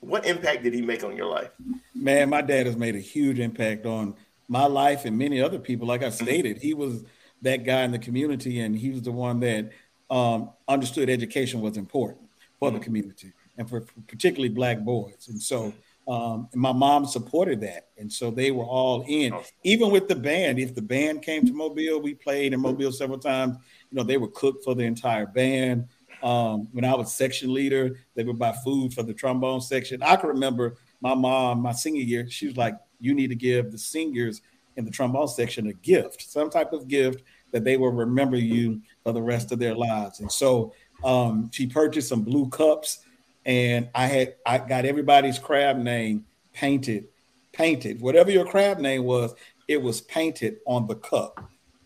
[0.00, 1.50] what impact did he make on your life?
[1.94, 4.14] Man, my dad has made a huge impact on
[4.48, 5.86] my life and many other people.
[5.86, 7.04] Like I stated, he was
[7.42, 9.70] that guy in the community, and he was the one that
[10.10, 12.28] um, understood education was important
[12.58, 15.28] for the community and for, for particularly black boys.
[15.28, 15.72] And so
[16.08, 19.32] um, and my mom supported that, and so they were all in.
[19.32, 19.54] Awesome.
[19.64, 23.18] Even with the band, if the band came to Mobile, we played in Mobile several
[23.18, 23.56] times.
[23.90, 25.88] You know, they would cook for the entire band.
[26.22, 30.02] Um, when I was section leader, they would buy food for the trombone section.
[30.02, 33.70] I can remember my mom, my senior year, she was like, "You need to give
[33.70, 34.42] the seniors
[34.76, 38.80] in the trombone section a gift, some type of gift that they will remember you
[39.04, 40.72] for the rest of their lives." And so
[41.04, 43.00] um, she purchased some blue cups,
[43.44, 47.08] and I had I got everybody's crab name painted,
[47.52, 48.00] painted.
[48.00, 49.34] Whatever your crab name was,
[49.68, 51.40] it was painted on the cup.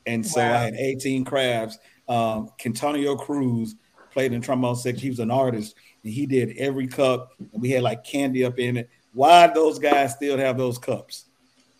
[0.06, 0.54] And so Wow.
[0.54, 1.78] I had 18 crabs.
[2.08, 3.74] Um, Kentonio Cruz
[4.10, 5.00] played in trombone section.
[5.02, 7.32] He was an artist, and he did every cup.
[7.38, 8.90] And we had like candy up in it.
[9.12, 11.26] Why those guys still have those cups?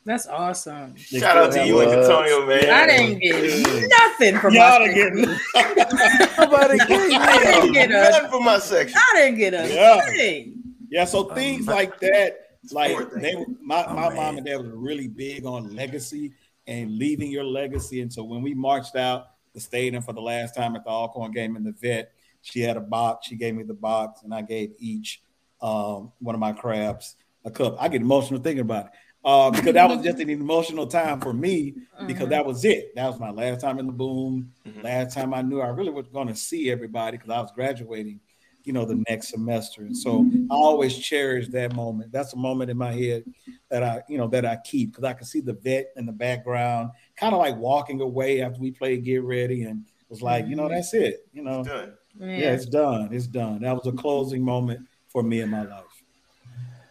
[0.04, 0.94] That's awesome.
[1.12, 2.70] They Shout out to you and Antonio, man.
[2.70, 5.40] I didn't get nothing from Y'all my done section.
[6.38, 8.96] Nobody I didn't get a, None for my section.
[8.98, 10.00] I didn't get a Yeah.
[10.16, 10.62] thing.
[10.90, 14.16] Yeah, so Um, things like that, like they, were- my, Oh, my man.
[14.16, 16.32] mom and dad was really big on legacy
[16.66, 18.00] and leaving your legacy.
[18.00, 21.30] And so when we marched out the stadium for the last time at the Alcorn
[21.32, 23.26] game in the vet, she had a box.
[23.26, 25.22] She gave me the box, and I gave each
[25.60, 27.76] um, one of my crabs a cup.
[27.78, 28.92] I get emotional thinking about it
[29.24, 31.74] uh, because that was just an emotional time for me
[32.06, 32.30] because Mhm.
[32.30, 32.94] that was it.
[32.94, 34.52] That was my last time in the boom.
[34.66, 34.82] Mhm.
[34.82, 38.20] Last time I knew I really was going to see everybody because I was graduating,
[38.64, 39.82] you know, the next semester.
[39.82, 42.10] And so I always cherish that moment.
[42.12, 43.24] That's a moment in my head
[43.70, 46.12] that I, you know, that I keep because I can see the vet in the
[46.12, 50.56] background, kind of like walking away after we played Get Ready, and was like, you
[50.56, 51.26] know, that's it.
[51.32, 51.94] You know, Done.
[52.20, 52.52] Yeah, Yeah.
[52.52, 53.08] it's done.
[53.12, 53.60] It's done.
[53.62, 55.84] That was a closing moment for me in my life.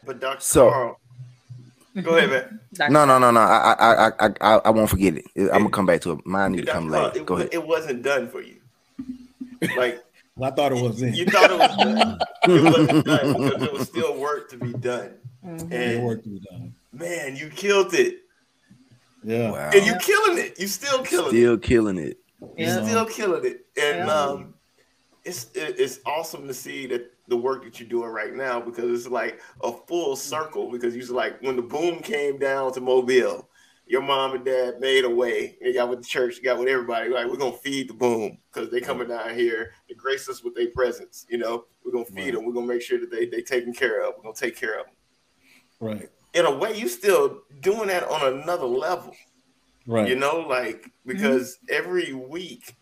[0.06, 0.42] But Dr.
[0.42, 1.00] So- Carl,
[2.02, 2.60] go ahead, man.
[2.92, 3.40] No, no, no, no.
[3.40, 5.26] I, I, I, I, I, I won't forget it.
[5.38, 6.26] I'm gonna come back to it.
[6.26, 7.20] Mine need to come Carl, later.
[7.20, 7.54] it, Go wa- ahead.
[7.54, 8.58] it wasn't done for you.
[9.78, 10.02] Like
[10.36, 11.14] Well, I thought it was in.
[11.14, 12.20] you thought it was done.
[12.48, 15.12] It wasn't done because there was still work to be done.
[15.46, 15.72] Mhm.
[15.74, 16.74] And work to be done.
[16.94, 18.20] man, you killed it.
[19.24, 19.52] Yeah.
[19.52, 19.70] Wow.
[19.74, 20.58] And you killing it.
[20.60, 21.38] You still killing it.
[21.38, 22.18] Still killing it.
[22.58, 22.84] Yeah.
[22.86, 23.66] still killing it.
[23.82, 24.14] And Yeah.
[24.16, 24.54] um,
[25.30, 29.12] it's it's awesome to see that the work that you're doing right now because it's
[29.12, 30.72] like a full circle.
[30.72, 33.48] Because you like when the boom came down to Mobile,
[33.86, 35.58] your mom and dad made a way.
[35.62, 37.10] They got with the church, they got with everybody.
[37.10, 40.56] Like we're gonna feed the boom because they coming down here to grace us with
[40.56, 41.26] their presence.
[41.30, 42.34] You know, we're gonna feed Right.
[42.34, 42.46] them.
[42.46, 44.16] We're gonna make sure that they they taken care of.
[44.18, 44.96] We're gonna take care of them.
[45.80, 46.10] Right.
[46.34, 49.16] In a way, you still doing that on another level
[49.90, 50.08] Right.
[50.08, 51.76] you know like because mm-hmm.
[51.76, 52.76] every week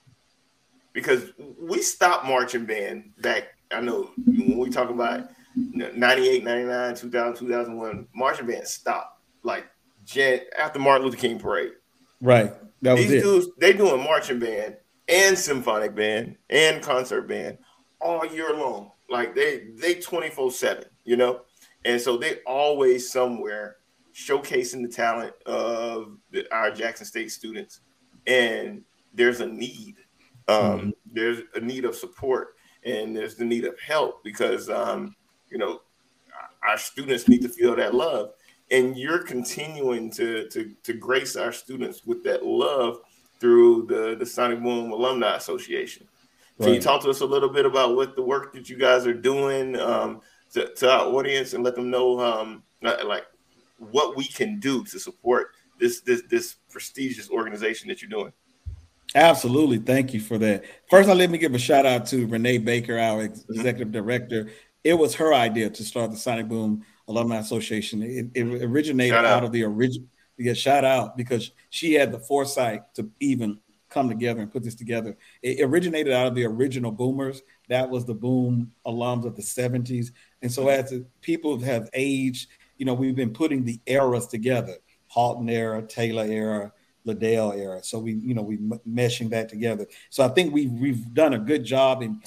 [0.98, 7.48] because we stopped marching band back i know when we talk about 98 99 2000
[7.48, 9.66] 2001 marching band stopped like
[10.06, 11.74] Jan, after martin luther king parade
[12.20, 12.52] Right.
[12.82, 13.22] That was these it.
[13.22, 17.60] dudes they doing marching band and symphonic band and concert band
[18.02, 21.42] all year long like they they 24 7 you know
[21.86, 23.78] and so they always somewhere
[24.18, 27.82] showcasing the talent of the, our Jackson State students,
[28.26, 28.82] and
[29.14, 29.96] there's a need.
[30.48, 30.90] Um, mm-hmm.
[31.12, 35.16] There's a need of support, and there's the need of help because um,
[35.50, 35.82] you know
[36.64, 38.32] our students need to feel that love,
[38.72, 43.00] and you're continuing to to to grace our students with that love
[43.40, 46.08] through the the Sonic Boom Alumni Association.
[46.60, 49.06] Can you talk to us a little bit about what the work that you guys
[49.06, 50.22] are doing um,
[50.54, 53.26] to, to, our audience and let them know um, like
[53.78, 58.34] what we can do to support this this this prestigious organization that you're doing?
[59.16, 59.78] Absolutely.
[59.78, 60.66] Thank you for that.
[60.90, 63.54] First, let me give a shout out to Renee Baker, our mm-hmm.
[63.54, 64.50] executive director.
[64.84, 68.04] It was her idea to start the Sonic Boom Alumni Association.
[68.04, 69.26] It, it originated out.
[69.26, 69.44] out.
[69.44, 70.08] of the original.
[70.38, 74.76] Yeah, shout out because she had the foresight to even come together and put this
[74.76, 75.18] together.
[75.42, 77.42] It originated out of the original Boomers.
[77.70, 80.12] That was the Boom alums of the 70s.
[80.42, 84.76] And so as people have aged, you know, we've been putting the eras together,
[85.08, 86.72] Haughton era, Taylor era,
[87.08, 87.84] Liddell era.
[87.84, 89.88] So we, you know, we meshing that together.
[90.10, 92.22] So I think we've we've done a good job in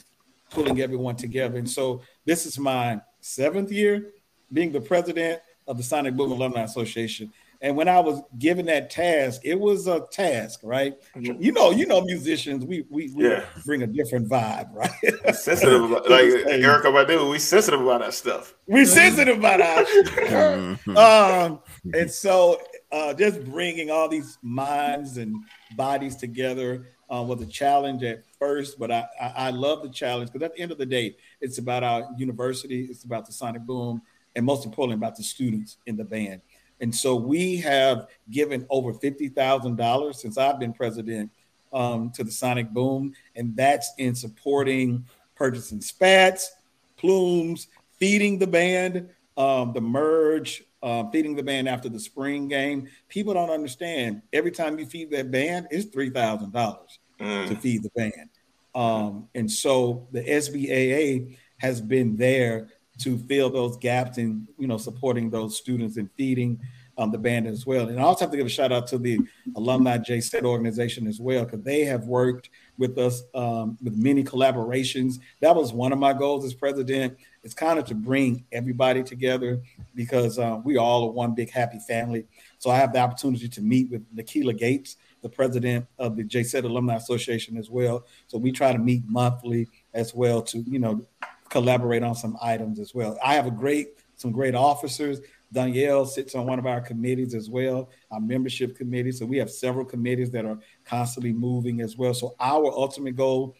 [0.50, 1.58] pulling everyone together.
[1.58, 4.12] And so this is my seventh year
[4.52, 7.32] being the president of the Sonic Boom Alumni Association.
[7.62, 10.94] And when I was given that task, it was a task, right?
[11.14, 11.42] Mm-hmm.
[11.42, 13.44] You know, you know, musicians, we we, we yeah.
[13.66, 15.34] bring a different vibe, right?
[15.36, 18.54] sensitive, about, like Erykah Badu, we sensitive about that stuff.
[18.66, 21.60] We sensitive about our um,
[21.92, 22.58] and so
[22.92, 25.44] uh, just bringing all these minds and
[25.76, 30.32] bodies together uh, was a challenge at first, but I, I, I love the challenge
[30.32, 33.62] because at the end of the day, it's about our university, it's about the Sonic
[33.62, 34.02] Boom,
[34.36, 36.40] and most importantly, about the students in the band.
[36.80, 41.30] And so we have given over $50,000 since I've been president
[41.72, 45.04] um, to the Sonic Boom, and that's in supporting
[45.36, 46.52] purchasing spats,
[46.96, 52.88] plumes, feeding the band, um, the merge, uh, feeding the band after the spring game.
[53.08, 54.22] People don't understand.
[54.32, 57.48] Every time you feed that band, it's three thousand dollars mm.
[57.48, 58.30] to feed the band.
[58.74, 64.78] Um, and so the SBAA has been there to fill those gaps in you know
[64.78, 66.60] supporting those students and feeding
[67.00, 67.88] um, the band as well.
[67.88, 69.18] And I also have to give a shout out to the
[69.56, 75.14] alumni J-Sette organization as well because they have worked with us um, with many collaborations.
[75.40, 77.16] That was one of my goals as president.
[77.42, 79.62] It's kind of to bring everybody together
[79.94, 82.26] because uh, we all are one big happy family.
[82.58, 86.64] So I have the opportunity to meet with Nikila Gates, the president of the J-Sette
[86.64, 88.04] Alumni Association as well.
[88.26, 91.00] So we try to meet monthly as well to you know
[91.48, 93.18] collaborate on some items as well.
[93.24, 95.20] I have a great some great officers.
[95.52, 99.12] Danielle sits on one of our committees as well, our membership committee.
[99.12, 102.14] So we have several committees that are constantly moving as well.
[102.14, 103.56] So our ultimate goal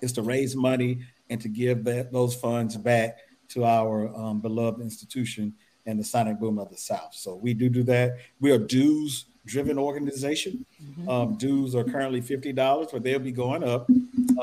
[0.00, 4.80] is to raise money and to give that those funds back to our um, beloved
[4.80, 5.54] institution
[5.86, 7.10] and the Sonic Boom of the South.
[7.12, 8.18] So we do do that.
[8.40, 10.64] We are dues driven organization.
[10.82, 11.08] Mm-hmm.
[11.08, 13.88] Um, dues are currently fifty dollars, but they'll be going up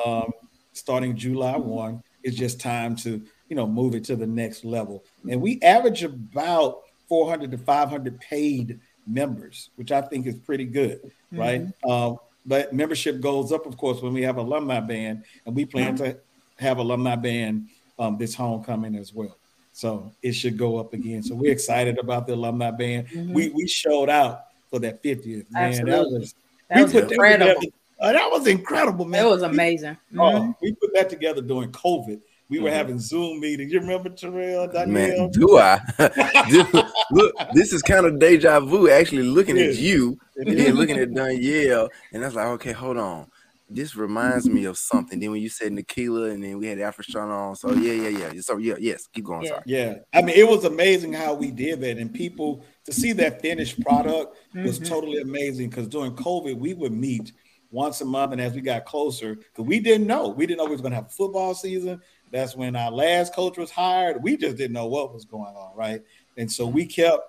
[0.05, 0.31] um,
[0.73, 2.03] starting July one.
[2.23, 5.05] It's just time to you know move it to the next level.
[5.29, 11.01] And we average about 400 to 500 paid members, which I think is pretty good,
[11.03, 11.37] mm-hmm.
[11.37, 11.67] right?
[11.87, 15.95] Uh, but membership goes up, of course, when we have alumni band, and we plan
[15.97, 16.17] to
[16.57, 17.67] have alumni band
[17.99, 19.37] um, this homecoming as well.
[19.73, 21.21] So it should go up again.
[21.21, 23.07] So we're excited about the alumni band.
[23.09, 23.33] Mm-hmm.
[23.33, 25.51] We we showed out for that 50th.
[25.51, 25.91] Man, Absolutely.
[25.91, 26.35] that was
[26.69, 27.61] that was incredible.
[27.61, 29.25] That, uh, that was incredible, man.
[29.25, 29.97] It was amazing.
[30.11, 30.51] We, mm-hmm.
[30.61, 32.21] we put that together during COVID.
[32.47, 32.77] We were mm-hmm.
[32.77, 33.71] having Zoom meetings.
[33.73, 34.67] You remember Terrell?
[34.67, 34.87] Danielle?
[35.17, 35.79] Man, do I?
[37.11, 38.89] look, this is kind of deja vu.
[38.89, 42.97] Actually, looking at you and then looking at Danielle, and I was like, okay, hold
[42.97, 43.27] on.
[43.67, 45.19] This reminds me of something.
[45.19, 47.55] Then when you said Nikila, and then we had Afro on.
[47.55, 48.41] So yeah, yeah, yeah.
[48.41, 49.43] So yeah, yes, keep going.
[49.43, 49.49] Yeah.
[49.49, 49.63] Sorry.
[49.65, 53.41] Yeah, I mean, it was amazing how we did that, and people to see that
[53.41, 54.87] finished product was mm-hmm.
[54.87, 55.69] totally amazing.
[55.69, 57.31] Because during COVID, we would meet
[57.71, 60.65] once a month, and as we got closer, because we didn't know, we didn't know
[60.65, 61.99] we was going to have a football season.
[62.31, 64.21] That's when our last coach was hired.
[64.21, 66.01] We just didn't know what was going on, right?
[66.37, 67.23] And so we kept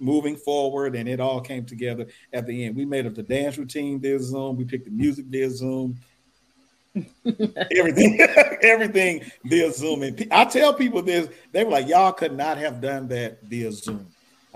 [0.00, 2.76] moving forward, and it all came together at the end.
[2.76, 4.56] We made up the dance routine via Zoom.
[4.56, 5.98] We picked the music via Zoom.
[7.72, 8.20] everything,
[8.62, 10.02] everything via Zoom.
[10.02, 13.72] And I tell people this, they were like, "Y'all could not have done that via
[13.72, 14.06] Zoom."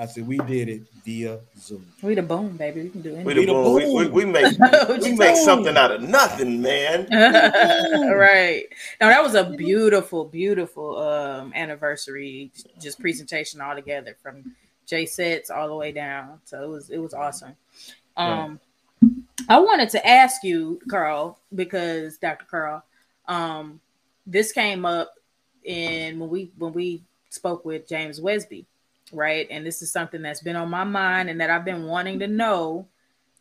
[0.01, 1.84] I said we did it via Zoom.
[2.03, 2.82] We the boom, baby.
[2.82, 3.26] We can do anything.
[3.26, 3.74] We the boom.
[3.74, 4.57] We, we, we make
[5.03, 7.09] we make something out of nothing, man.
[7.11, 8.64] right.
[9.01, 14.55] Now that was a beautiful, beautiful um, anniversary, just presentation all together from
[14.89, 16.41] J-Settes all the way down.
[16.45, 17.55] So it was it was awesome.
[18.16, 18.59] Um,
[19.03, 19.11] right.
[19.49, 22.45] I wanted to ask you, Carl, because Dr.
[22.51, 22.84] Carl,
[23.26, 23.80] um,
[24.26, 25.14] this came up
[25.64, 28.64] in when we when we spoke with James Wesby
[29.12, 29.47] right?
[29.51, 32.26] And this is something that's been on my mind and that I've been wanting to
[32.26, 32.86] know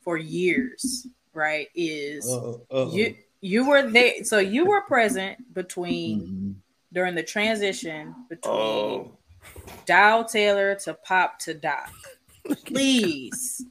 [0.01, 1.67] for years, right?
[1.75, 2.93] Is Uh-oh, uh-oh.
[2.93, 6.55] you you were there, so you were present between Mhm.
[6.93, 9.16] during the transition between Oh,
[9.85, 11.91] Dow Taylor to Pop to Doc.
[12.65, 13.65] Please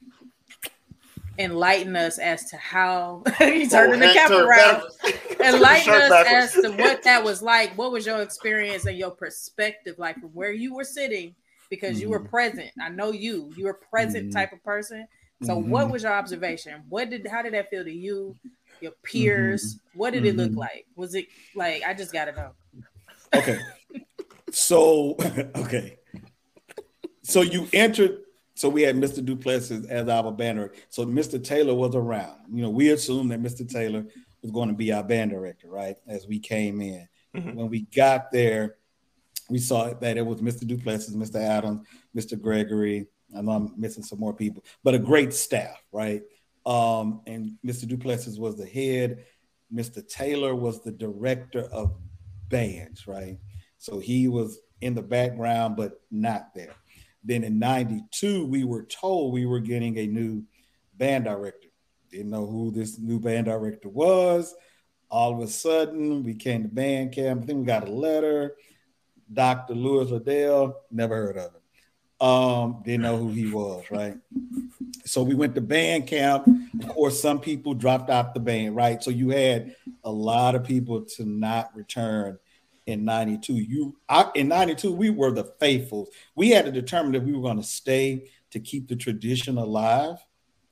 [1.39, 4.83] enlighten us as to how you turning the Oh, cap around.
[5.41, 6.57] Enlighten us backwards.
[6.57, 7.77] as to what that was like.
[7.77, 11.35] What was your experience and your perspective like from where you were sitting?
[11.69, 12.31] Because you were Mhm.
[12.31, 12.71] present.
[12.81, 13.53] I know you.
[13.57, 14.33] You were present Mhm.
[14.33, 15.07] type of person.
[15.43, 15.91] So what Mhm.
[15.93, 16.83] was your observation?
[16.89, 18.35] What did how did that feel to you?
[18.81, 19.79] Your peers?
[19.93, 20.57] What did it look Mhm.
[20.57, 20.87] like?
[20.97, 22.53] Was it like I just gotta know?
[23.35, 23.59] Okay.
[24.57, 25.17] So,
[25.57, 25.99] okay.
[27.23, 28.23] So you entered.
[28.55, 29.23] So we had Mr.
[29.23, 30.73] Duplessis as our banner.
[30.89, 31.43] So Mr.
[31.43, 32.41] Taylor was around.
[32.51, 33.71] You know, we assumed that Mr.
[33.71, 34.07] Taylor
[34.41, 35.97] was going to be our band director, right?
[36.09, 37.07] As we came in.
[37.35, 37.55] Mhm.
[37.55, 38.77] When we got there,
[39.51, 40.67] we saw that it was Mr.
[40.67, 41.37] Duplessis, Mr.
[41.37, 41.87] Adams,
[42.17, 42.41] Mr.
[42.41, 43.09] Gregory.
[43.37, 46.23] I know I'm missing some more people, but a great staff, right?
[46.65, 47.87] Um, and Mr.
[47.87, 49.25] Duplessis was the head.
[49.73, 50.07] Mr.
[50.09, 51.95] Taylor was the director of
[52.49, 53.39] bands, right?
[53.87, 56.75] So he was in the background, but not there.
[57.23, 60.43] Then in 92, we were told we were getting a new
[60.97, 61.69] band director.
[62.11, 64.53] Didn't know who this new band director was.
[65.09, 67.45] All of a sudden, we came to band camp.
[67.45, 68.57] I think we got a letter.
[69.33, 69.75] Dr.
[69.75, 72.29] Lewis Liddell, never heard of him.
[72.29, 74.17] Um, didn't know who he was, right?
[75.05, 76.49] So we went to band camp.
[76.83, 79.01] Of course, some people dropped out the band, right?
[79.01, 82.39] So you had a lot of people to not return
[82.87, 83.55] in 92.
[83.55, 86.09] You I, in 92, we were the faithfuls.
[86.35, 90.17] We had to determine if we were going to stay to keep the tradition alive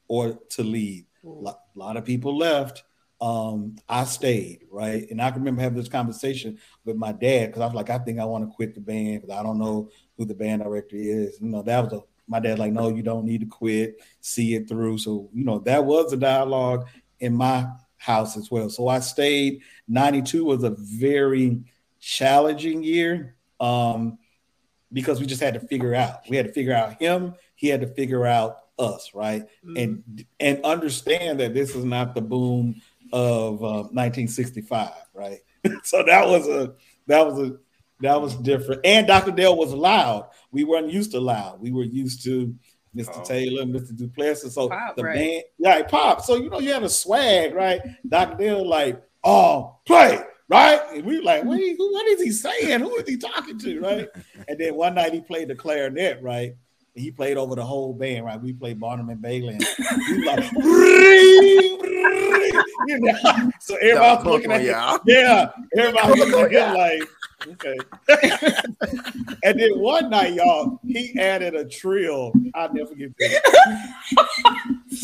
[0.08, 1.04] or to leave.
[1.24, 2.84] A lot, lot of people left.
[3.20, 5.08] Um, I stayed, right?
[5.10, 7.98] And I can remember having this conversation with my dad because I was like, I
[7.98, 10.96] think I want to quit the band because I don't know who the band director
[10.96, 11.40] is.
[11.40, 14.54] You know, that was a my dad like, no, you don't need to quit, see
[14.54, 14.98] it through.
[14.98, 16.86] So, you know, that was a dialogue
[17.20, 18.68] in my house as well.
[18.70, 19.62] So I stayed.
[19.88, 21.62] 92 was a very
[22.04, 24.18] challenging year um,
[24.92, 26.28] because we just had to figure out.
[26.28, 27.34] We had to figure out him.
[27.54, 29.44] He had to figure out us, right?
[29.76, 32.80] And and understand that this is not the boom
[33.12, 35.38] of uh, 1965, right?
[35.82, 36.74] so that was a
[37.06, 37.56] that was a
[38.00, 38.82] that was different.
[38.84, 39.30] And Dr.
[39.30, 40.28] Dale was loud.
[40.50, 41.60] We weren't used to loud.
[41.60, 42.54] We were used to
[42.94, 43.20] Mr.
[43.20, 43.24] Oh.
[43.24, 43.96] Taylor, Mr.
[43.96, 44.54] Duplessis.
[44.54, 45.14] So Pop, the right.
[45.16, 46.20] band, yeah, pop.
[46.20, 47.80] So you know, you had a swag, right?
[48.06, 48.36] Dr.
[48.36, 50.80] Dale, like, oh, play, right?
[50.92, 52.80] And we were like, what, he- what is he saying?
[52.80, 54.08] Who is he talking to, right?
[54.48, 56.52] and then one night he played the clarinet, right?
[56.96, 58.40] And he played over the whole band, right?
[58.40, 59.54] We played Barnum and Bailey.
[59.54, 59.66] And
[60.08, 60.52] was like,
[62.86, 63.50] you know?
[63.60, 64.66] So everybody was looking at him.
[64.70, 65.00] y'all.
[65.06, 67.08] Yeah, everybody was looking at him like,
[67.48, 67.76] okay.
[69.42, 72.32] and then one night, y'all, he added a trill.
[72.54, 73.40] I'll never forget this.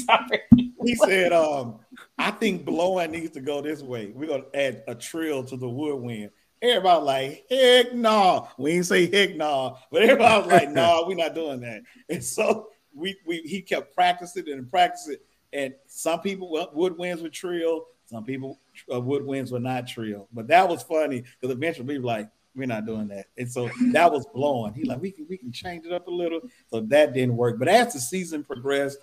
[0.06, 0.40] Sorry.
[0.82, 1.78] He said, um,
[2.20, 4.12] I think blowing needs to go this way.
[4.14, 6.30] We're gonna add a trill to the woodwind.
[6.60, 8.46] Everybody like, heck no.
[8.58, 11.80] We ain't say heck no, but everybody was like, no, we're not doing that.
[12.10, 15.16] And so we we he kept practicing and practicing.
[15.54, 18.60] And some people well, woodwinds were trill, some people
[18.92, 20.28] uh, woodwinds were not trill.
[20.30, 23.28] But that was funny because eventually we were like, we're not doing that.
[23.38, 24.74] And so that was blowing.
[24.74, 26.42] He like, we can we can change it up a little.
[26.68, 27.58] So that didn't work.
[27.58, 28.98] But as the season progressed,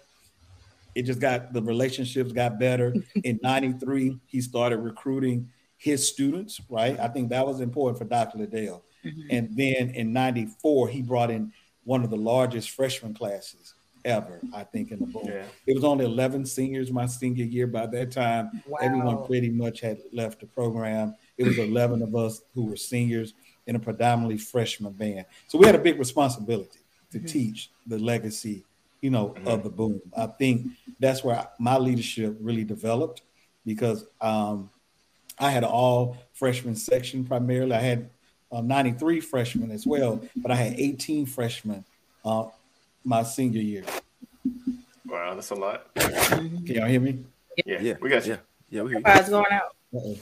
[0.97, 2.93] it just got the relationships got better.
[3.23, 6.99] In 93, he started recruiting his students, right?
[6.99, 8.39] I think that was important for Dr.
[8.39, 8.83] Liddell.
[9.05, 9.27] Mm-hmm.
[9.29, 14.63] And then in 94, he brought in one of the largest freshman classes ever, I
[14.63, 15.25] think, in the book.
[15.27, 15.45] Yeah.
[15.67, 17.67] It was only 11 seniors my senior year.
[17.67, 21.15] By that time, everyone pretty much had left the program.
[21.37, 23.35] It was 11 of us who were seniors
[23.67, 25.25] in a predominantly freshman band.
[25.47, 26.79] So we had a big responsibility
[27.11, 27.27] to mm-hmm.
[27.27, 28.65] teach the legacy,
[29.01, 30.01] you know, of the boom.
[30.15, 30.67] I think
[30.99, 33.21] that's where my leadership really developed
[33.65, 34.69] because um,
[35.39, 37.73] I had all freshman section primarily.
[37.73, 38.09] I had
[38.51, 41.85] uh, 93 freshmen as well, but I had 18 freshmen
[42.25, 42.45] uh,
[43.03, 43.83] my senior year.
[45.05, 45.93] Wow, that's a lot.
[45.95, 47.23] Can y'all hear me?
[47.65, 48.33] Yeah, Yeah, we got you.
[48.33, 48.37] yeah,
[48.69, 48.81] yeah.
[48.81, 49.03] We hear you.
[49.05, 49.75] Fire's going out.
[49.93, 50.17] Uh-oh.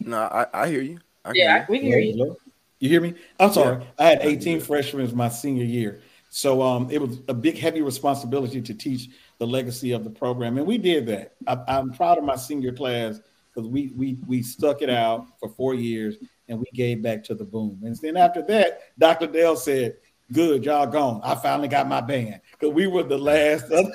[0.00, 0.98] No, I, I hear you.
[1.24, 2.36] I Yeah, hear we hear you.
[2.80, 3.14] You hear me?
[3.40, 3.86] I'm sorry.
[3.98, 6.02] I had 18 freshmen as my senior year.
[6.36, 9.08] So um, it was a big, heavy responsibility to teach
[9.38, 10.58] the legacy of the program.
[10.58, 11.36] And we did that.
[11.46, 13.20] I, I'm proud of my senior class
[13.54, 16.16] because we, we, we stuck it out for four years
[16.48, 17.78] and we gave back to the boom.
[17.84, 19.28] And then after that, Dr.
[19.28, 19.96] Dale said,
[20.32, 21.20] good, y'all gone.
[21.22, 23.70] I finally got my band because we were the last.
[23.70, 23.86] Of,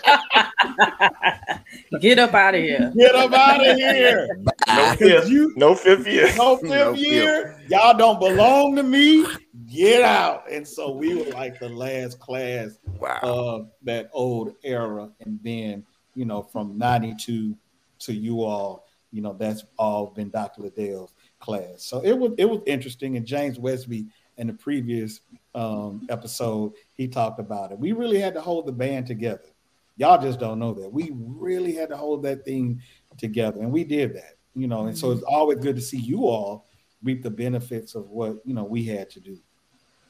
[1.99, 2.93] Get up out of here.
[2.97, 4.29] Get up out of here.
[4.65, 6.33] no fifth, you, no fifth year.
[6.37, 7.61] no fifth No year.
[7.67, 9.25] Y'all don't belong to me.
[9.69, 10.49] Get out.
[10.51, 13.19] And so we were like the last class Wow.
[13.21, 15.09] of that old era.
[15.21, 17.55] And then, you know, from 92
[17.99, 20.61] to you all, you know, that's all been Dr.
[20.63, 21.83] Liddell's class.
[21.83, 23.17] So it was it was interesting.
[23.17, 24.05] And James Westby
[24.37, 25.21] in the previous
[25.55, 27.79] um, episode, he talked about it.
[27.79, 29.49] We really had to hold the band together.
[29.97, 30.91] Y'all just don't know that.
[30.93, 32.81] We really had to hold that thing
[33.17, 33.59] together.
[33.59, 36.67] And we did that, you know, and so it's always good to see you all
[37.03, 39.37] reap the benefits of what you know we had to do.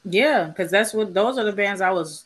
[0.04, 2.24] Yeah, because that's what those are the bands I was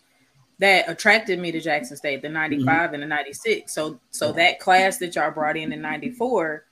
[0.58, 2.34] that attracted me to Jackson State, the mm-hmm.
[2.34, 3.72] 95 and the 96.
[3.72, 6.64] So so that class that y'all brought in in 94,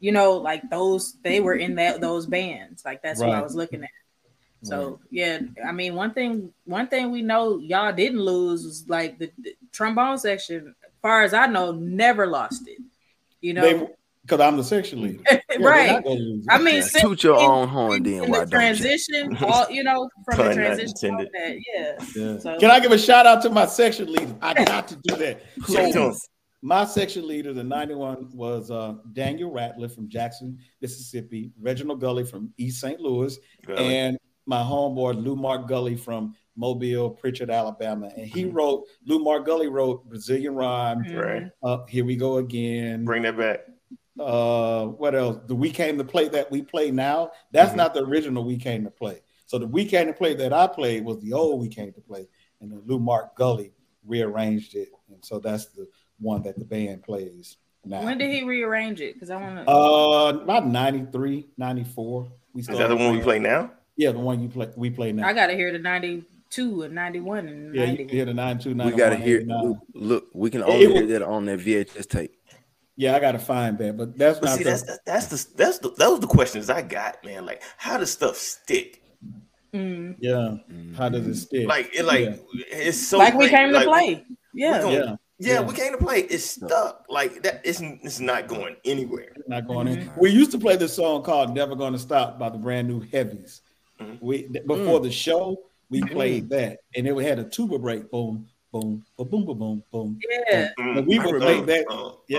[0.00, 2.84] you know, like those they were in that those bands.
[2.84, 3.90] Like that's what I was looking at.
[4.62, 9.18] So yeah, I mean one thing one thing we know y'all didn't lose was like
[9.18, 12.78] the, the trombone section, far as I know, never lost it.
[13.40, 13.90] You know,
[14.28, 15.22] because I'm the section leader.
[15.50, 15.90] Yeah, right.
[15.92, 16.52] not gonna lose it.
[16.52, 16.80] I mean, Yeah.
[16.82, 18.66] since- Toot your in- own horn, then in why the don't you?
[18.76, 21.96] transition, all you know, from the transition, all that, yeah.
[22.14, 22.38] Yeah.
[22.38, 24.36] So- Can I give a shout out to my section leader?
[24.42, 25.40] I got to do that.
[25.66, 26.10] Give it to him.
[26.12, 26.28] Please.
[26.60, 32.52] My section leader, the 91, was uh, Daniel Ratliff from Jackson, Mississippi, Reginald Gully from
[32.58, 33.00] East St.
[33.00, 33.96] Louis, Really.
[33.96, 38.10] and my homeboy Lou Mark Gully from Mobile, Prichard, Alabama.
[38.16, 41.02] And he wrote, Lou Mark Gully wrote Brazilian Rhyme.
[41.14, 41.44] Right.
[41.62, 43.04] Uh, Here we go again.
[43.04, 43.60] Bring that back.
[44.20, 47.76] Uh what else the we came to play that we play now that's Mhm.
[47.76, 50.66] not the original we came to play so the we came to play that i
[50.66, 52.26] played was the old we came to play
[52.60, 53.72] and then lou mark gully
[54.06, 55.86] rearranged it and so that's the
[56.18, 59.14] one that the band plays now When did he rearrange it?
[59.14, 59.70] Because I want to.
[59.70, 63.70] uh about 93 94 we Is that the one we play now?
[63.96, 66.94] yeah the one you play we play now I got to hear the '92 and
[66.94, 68.02] '91 and yeah, '90.
[68.02, 69.38] you hear the 92 We gotta hear.
[69.38, 69.80] 89.
[69.94, 72.32] Look, we can It only hear that on that VHS tape.
[72.98, 75.78] Yeah i gotta find that but that's But not see, the, that's that's the that's
[75.78, 77.46] the those the questions I got, man.
[77.46, 79.02] Like, how does stuff stick?
[79.72, 80.16] Mm.
[80.18, 80.56] yeah
[80.96, 82.36] how does it stick Like, it like Yeah.
[82.70, 83.50] it's so like we great.
[83.50, 84.24] came to Like, play.
[84.54, 84.82] Yeah.
[84.82, 85.60] gonna- yeah Yeah, Yeah.
[85.68, 86.20] we came to play.
[86.22, 87.04] It's stuck.
[87.08, 87.60] Like that.
[87.64, 89.32] It's it's not going anywhere.
[89.46, 89.98] not going in.
[90.00, 90.16] Mhm.
[90.18, 93.60] We used to play this song called "Never Gonna Stop" by the Brand New Heavies.
[94.00, 94.18] Mhm.
[94.20, 95.42] We th- before the show
[95.90, 98.10] we played that, and it had a tuba break.
[98.10, 100.18] Boom, boom, ba boom, ba boom, boom.
[100.50, 100.68] Yeah.
[100.94, 101.84] But we would make that-
[102.28, 102.38] yeah.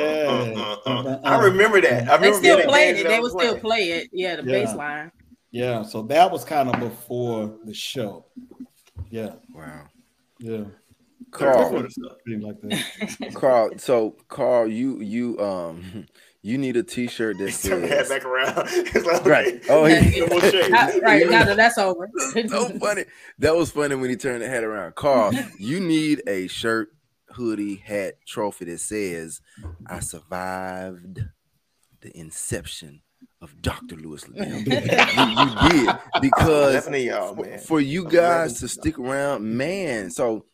[0.55, 1.19] uh, uh, uh.
[1.23, 2.07] I remember that.
[2.09, 3.07] I remember They remember still being played it.
[3.07, 3.59] They would still playing.
[3.61, 4.09] play it.
[4.13, 4.65] Yeah, the Yeah.
[4.65, 5.11] bass line.
[5.51, 8.25] Yeah, so that was kind of before the show.
[9.09, 9.87] Yeah, Wow.
[10.39, 10.65] yeah,
[11.31, 12.11] Carl, Different stuff.
[12.23, 13.33] pretty like that.
[13.33, 13.71] Carl.
[13.77, 16.05] So Carl, you you um
[16.41, 18.69] you need a T-shirt that Turn head says back around.
[19.05, 19.61] Like, right.
[19.69, 20.71] Oh, he, Double shake.
[20.71, 22.09] Now- right now that that's over.
[22.47, 23.05] so funny.
[23.39, 24.95] That was funny when he turned the head around.
[24.95, 26.89] Carl, you need a shirt,
[27.31, 29.41] hoodie, hat, trophy that says,
[29.87, 31.21] "I survived
[32.01, 33.01] the inception
[33.41, 33.95] of Dr.
[33.97, 38.97] Lewis Liddell." you, you did because Eleven of y'all, for, for you guys to stick
[38.97, 40.09] around, man.
[40.09, 40.45] So,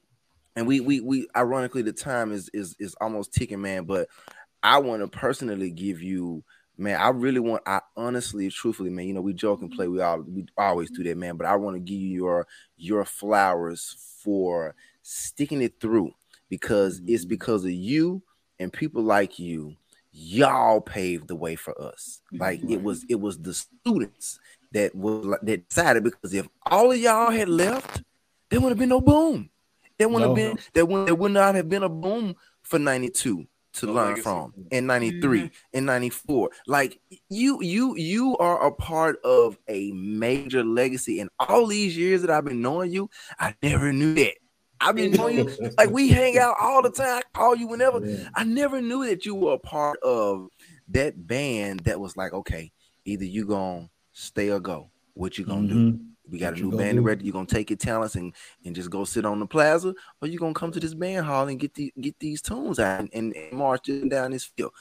[0.56, 3.86] and we we we ironically the time is is is almost ticking, man.
[3.86, 4.08] But
[4.66, 6.44] I want to personally give you,
[6.76, 7.00] man.
[7.00, 7.62] I really want.
[7.68, 9.08] I honestly, truthfully, man.
[9.08, 9.88] You know, we joke and play.
[9.88, 11.38] We all we always do that, man.
[11.38, 16.12] But I want to give you your your flowers for sticking it through
[16.50, 17.30] because it's mm-hmm.
[17.30, 18.24] because of you
[18.60, 19.76] and people like you.
[20.18, 22.22] Y'all paved the way for us.
[22.32, 24.40] Like it was, it was the students
[24.72, 28.02] that was that decided because if all of y'all had left,
[28.50, 29.50] there would have been no boom.
[29.98, 30.36] There wouldn't No.
[30.36, 33.46] have been there would there would not have been a boom for 92
[33.76, 34.22] to No learn legacy.
[34.24, 35.48] from in 93 mm-hmm.
[35.74, 37.00] in 94 like
[37.30, 42.30] you you you are a part of a major legacy and all these years that
[42.30, 43.10] i've been knowing you
[43.40, 44.34] i never knew that
[44.82, 48.06] i've been knowing you like we hang out all the time i call you whenever
[48.06, 48.30] Yeah.
[48.36, 50.50] I never knew that you were a part of
[50.90, 52.72] that band that was like, okay,
[53.06, 54.90] either you gonna stay or go.
[55.14, 55.76] What you gonna do?
[55.76, 56.04] Mm-hmm.
[56.30, 57.26] We got What a new band ready.
[57.26, 58.34] You gonna take your talents and
[58.66, 61.48] and just go sit on the plaza, or you gonna come to this band hall
[61.48, 64.72] and get the get these tunes out and, and, and march down this field.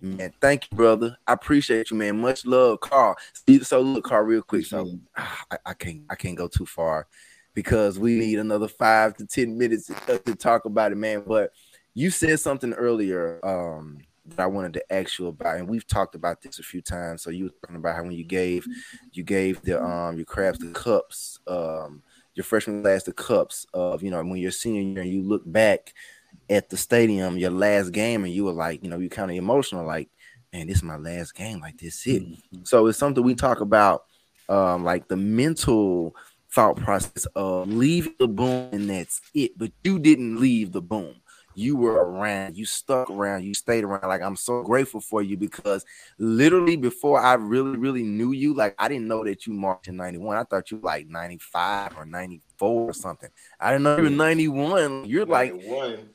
[0.00, 1.16] Man, thank you, brother.
[1.26, 2.20] I appreciate you, man.
[2.20, 3.16] Much love, Carl.
[3.62, 4.64] So look, Carl, real quick.
[4.66, 7.06] So I, I can't I can't go too far
[7.54, 11.24] because we need another five to ten minutes to, to talk about it, man.
[11.26, 11.52] But
[11.94, 13.98] you said something earlier um,
[14.30, 17.22] that I wanted to ask you about, and we've talked about this a few times.
[17.22, 18.66] So you were talking about how when you gave
[19.12, 22.02] you gave the um your crabs the cups, um,
[22.34, 25.42] your freshman class the cups of you know when you're senior year and you look
[25.50, 25.92] back
[26.50, 29.36] at the stadium, your last game, and you were like, you know, you kind of
[29.36, 30.08] emotional, like,
[30.52, 32.22] man, this is my last game, like this it.
[32.22, 32.66] Mhm.
[32.66, 34.04] So it's something we talk about,
[34.48, 36.14] um, like the mental
[36.50, 39.58] thought process of leaving the boom and that's it.
[39.58, 41.14] But you didn't leave the boom.
[41.58, 44.08] You were around, you stuck around, you stayed around.
[44.08, 45.84] Like I'm so grateful for you because
[46.18, 49.96] literally before I really, really knew you, like I didn't know that you marked in
[49.96, 50.36] 91.
[50.36, 53.30] I thought you were like 95 or 94 or something.
[53.60, 55.04] I didn't know you were 91.
[55.04, 55.54] You're like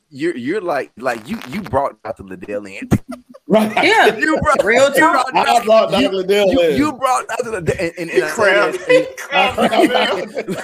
[0.09, 2.23] you're you're like like you you brought Dr.
[2.23, 2.89] Liddell in.
[3.53, 3.83] Right.
[3.85, 4.15] Yeah.
[4.17, 5.31] you brought Real you talk.
[5.31, 6.15] brought I brought you- Dr.
[6.15, 6.77] Liddell you, in.
[6.77, 7.51] you brought Dr.
[7.51, 10.55] Liddell and, and, He and I that- He crammed me, man.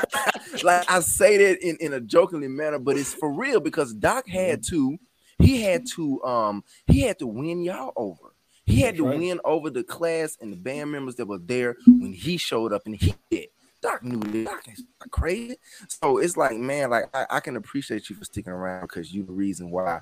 [0.64, 4.28] like I say that in, in a jokingly manner, but it's for real because Doc
[4.28, 4.98] had to,
[5.38, 8.34] he had to, um, he had to win y'all over.
[8.66, 9.18] He had That's to right.
[9.20, 12.84] win over the class and the band members that were there when he showed up,
[12.86, 13.48] and he did.
[13.82, 14.46] Doc knew that.
[14.46, 15.56] Doc is crazy.
[15.88, 19.24] So it's like, man, like I, I can appreciate you for sticking around because you
[19.24, 20.02] the reason why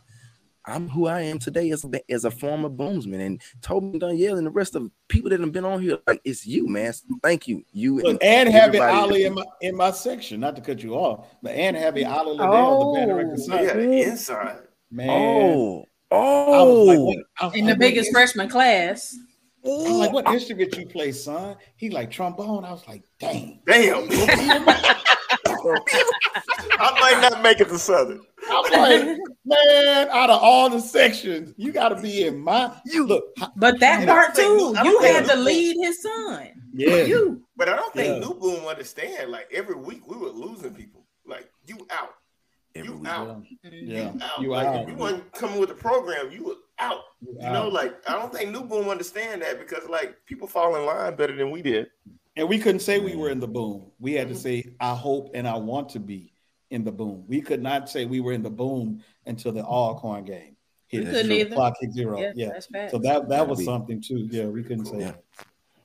[0.67, 3.21] I'm who I am today as a, as a former boomsman.
[3.25, 6.19] And Toby Danielle and the rest of the people that have been on here, like
[6.25, 6.91] it's you, man.
[6.91, 7.63] So thank you.
[7.71, 10.95] You Look, and having everybody- Ali in my in my section, not to cut you
[10.95, 13.37] off, but and having Ali Liddell, the band director, Oh.
[13.37, 14.59] son, Yeah, the inside.
[14.91, 15.09] man.
[15.09, 16.15] Oh, I
[16.63, 19.15] was like, oh, what, I In the like, biggest what, freshman class.
[19.65, 21.55] I'm like, what instrument you play, son?
[21.75, 22.63] He like trombone.
[22.65, 23.59] I was like, dang.
[23.65, 24.07] Damn.
[26.79, 28.21] I might not make it to Southern.
[28.49, 32.73] I'm like, man, out of all the sections, you got to be in my.
[32.85, 33.25] You look,
[33.55, 36.49] But that part too, I you had to lead his son.
[36.73, 37.43] yeah, You.
[37.55, 38.27] But I don't think Yeah.
[38.27, 39.31] New Boom understand.
[39.31, 41.05] Like every week we were losing people.
[41.25, 42.13] Like you out.
[42.75, 43.07] Every You week.
[43.07, 43.43] out.
[43.63, 43.71] yeah,
[44.13, 44.41] You out.
[44.41, 44.81] you like, out.
[44.83, 47.01] If you wasn't coming with the program, you were out.
[47.21, 50.75] You You know, like I don't think New Boom understand that because like people fall
[50.75, 51.87] in line better than we did.
[52.35, 53.91] And we couldn't say we were in the boom.
[53.99, 54.41] We had to mm-hmm.
[54.43, 56.33] say, I hope and I want to be
[56.69, 57.23] in the boom.
[57.27, 60.55] We could not say we were in the boom until the Alcorn game.
[60.91, 61.55] We Hit couldn't either.
[61.55, 62.19] Clock hit zero.
[62.19, 62.49] Yeah, Yeah.
[62.53, 62.91] that's fast.
[62.91, 64.27] So that that was Be- something too.
[64.31, 65.05] Yeah, we couldn't say Yeah.
[65.11, 65.23] that.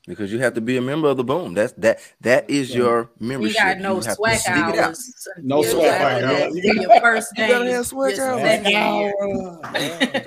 [0.05, 1.55] because you have to be a member of the boom.
[1.55, 2.77] That's that that is Yeah.
[2.79, 3.57] your you membership.
[3.63, 4.79] got no You have to swag stick it out.
[4.79, 5.29] hours.
[5.43, 6.39] No You swag gotta hours.
[6.41, 7.51] have You Your first You game.
[7.53, 8.43] gotta have swag your hours.
[8.43, 9.13] second year.
[9.75, 10.25] Yeah.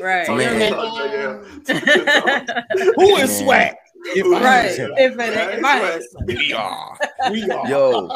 [0.00, 0.28] Right.
[0.28, 0.72] Man.
[2.96, 3.44] Who is Man.
[3.44, 3.74] swag?
[4.04, 4.70] If right.
[4.98, 6.98] If it ain't my We are.
[7.30, 7.68] We are.
[7.68, 8.08] Yo,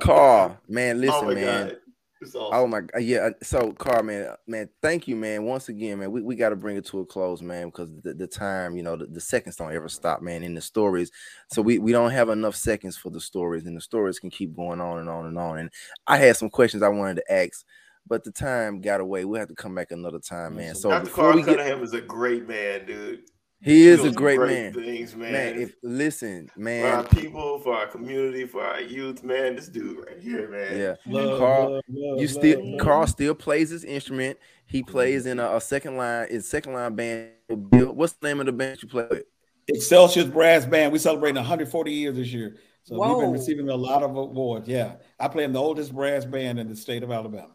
[0.00, 1.68] Carl, man, listen, oh my man.
[1.68, 1.76] god.
[2.20, 3.18] It's Oh my god, yeah.
[3.18, 5.44] uh, So, Carl, man, man, thank you, man.
[5.44, 8.14] Once again, man, we, we got to bring it to a close, man, because the,
[8.14, 11.10] the time, you know, the, the seconds don't ever stop, man, in the stories.
[11.50, 14.56] So we, we don't have enough seconds for the stories, and the stories can keep
[14.56, 15.58] going on and on and on.
[15.58, 15.70] And
[16.06, 17.64] I had some questions I wanted to ask,
[18.06, 19.24] but the time got away.
[19.24, 20.74] We'll have to come back another time, man.
[20.74, 21.04] So Dr.
[21.04, 23.24] before Carl we get, Cunningham is a great man, dude.
[23.60, 24.72] He is a does great man.
[24.72, 25.32] Things, man.
[25.32, 29.56] Man, if listen, for our man, people, for our community, for our youth, man.
[29.56, 30.78] This dude right here, man.
[30.78, 30.94] yeah.
[31.06, 32.80] Love, Carl, love, love, You still love, love.
[32.80, 34.38] Carl still plays his instrument.
[34.66, 37.30] He plays in a, a second line, in second line band.
[37.48, 39.24] What's the name of the band you play with?
[39.68, 40.92] Excelsior Brass Band.
[40.92, 42.56] We're celebrating 140 years this year.
[42.84, 44.68] So we've been receiving a lot of awards.
[44.68, 44.96] Yeah.
[45.18, 47.54] I play in the oldest brass band in the state of Alabama.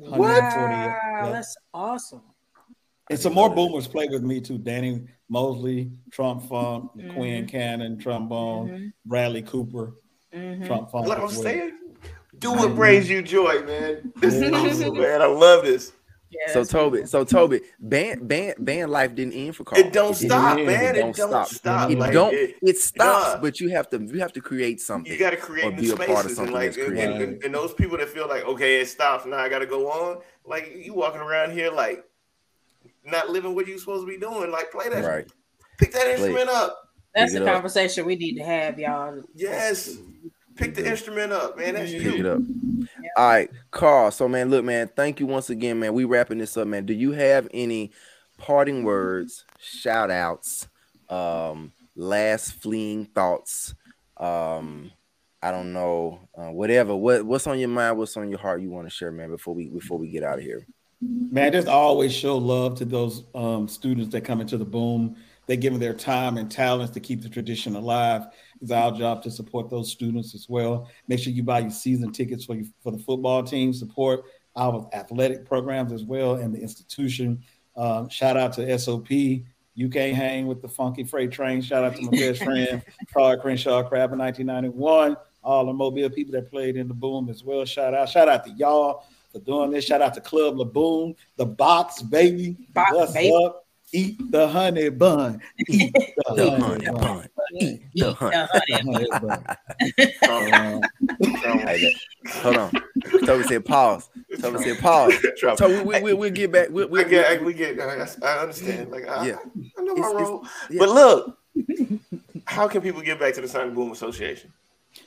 [0.00, 0.48] Wow, years.
[0.48, 1.30] Yeah.
[1.30, 2.22] that's awesome.
[3.12, 4.58] And some more boomers play with me too.
[4.58, 7.14] Danny Mosley, Trump Funk, Mhm.
[7.14, 9.94] Quinn Cannon, trombone, Mhm, Bradley Cooper,
[10.34, 10.66] mhm.
[10.66, 11.06] Trump Funk.
[11.06, 11.72] Like I'm as saying,
[12.38, 14.12] do what brings you joy, man.
[14.16, 15.22] This is awesome, man.
[15.22, 15.92] I love this.
[16.30, 17.06] Yeah, So that's Toby, cool.
[17.06, 19.78] so Toby, band band band life didn't end for Carl.
[19.82, 20.66] It don't didn't stop, end.
[20.66, 20.96] man.
[20.96, 21.48] It don't don't stop.
[21.48, 21.90] stop.
[21.90, 22.32] It Like, don't.
[22.32, 23.38] it- It, stops, yeah.
[23.42, 25.12] but you have to you have to create something.
[25.12, 26.88] You got to or create be new a part of spaces, and something like, that's
[26.88, 29.36] and, and, and those people that feel like, okay, it stops now.
[29.36, 30.22] I got to go on.
[30.46, 32.02] Like you walking around here, like
[33.04, 34.50] not living what you're supposed to be doing.
[34.50, 35.26] Like play that, right.
[35.78, 36.78] pick that Play instrument up.
[37.14, 37.54] that's pick the it up.
[37.54, 39.22] conversation we need to have, y'all.
[39.34, 39.96] Yes,
[40.56, 41.74] pick the instrument up, man.
[41.74, 42.28] That's Pick it you.
[42.30, 42.40] up.
[43.16, 44.10] All right, Carl.
[44.10, 45.94] So man, look, man, thank you once again, man.
[45.94, 46.86] We wrapping this up, man.
[46.86, 47.90] Do you have any
[48.38, 50.68] parting words, shout outs,
[51.08, 53.74] um, last fleeing thoughts?
[54.16, 54.92] Um,
[55.42, 56.94] I don't know, uh, whatever.
[56.94, 57.98] What what's on your mind?
[57.98, 58.62] What's on your heart?
[58.62, 59.30] You want to share, man?
[59.30, 60.64] Before we before we get out of here.
[61.04, 65.16] Man, just always show love to those um, students that come into the boom.
[65.46, 68.26] They're giving their time and talents to keep the tradition alive.
[68.60, 70.88] It's our job to support those students as well.
[71.08, 73.72] Make sure you buy your season tickets for you, for the football team.
[73.72, 74.22] Support
[74.54, 77.42] our athletic programs as well and the institution.
[77.76, 79.10] Um, shout out to SOP.
[79.10, 81.62] You can't hang with the funky freight train.
[81.62, 82.80] Shout out to my best friend,
[83.12, 85.16] Carl Crenshaw Crab in 1991.
[85.42, 87.64] All the Mobile people that played in the boom as well.
[87.64, 88.08] Shout out.
[88.08, 89.84] Shout out to y'all for doing this.
[89.84, 92.56] Shout out to Club LaBoom, the box, baby.
[92.72, 93.34] Box, What's baby.
[93.44, 93.58] up?
[93.94, 95.40] Eat the honey bun.
[95.68, 96.96] Eat the, The honey, honey bun.
[96.96, 97.28] bun.
[97.60, 98.36] Eat Eat the the honey.
[98.82, 99.44] Honey bun.
[100.30, 100.82] Um,
[101.66, 101.92] hey, that-
[102.42, 102.70] Hold on.
[103.26, 104.08] Toby said pause.
[104.40, 105.12] Toby said pause.
[105.36, 105.58] Trump.
[105.58, 106.70] So we we we we'll get back.
[106.70, 108.90] We, we, I get, I, we get, I, I understand.
[108.90, 109.36] Like, I, Yeah.
[109.78, 110.46] I know my It's- it's- role.
[110.70, 110.78] yeah.
[110.78, 111.38] But look,
[112.46, 114.52] how can people get back to the Sonic Boom Association?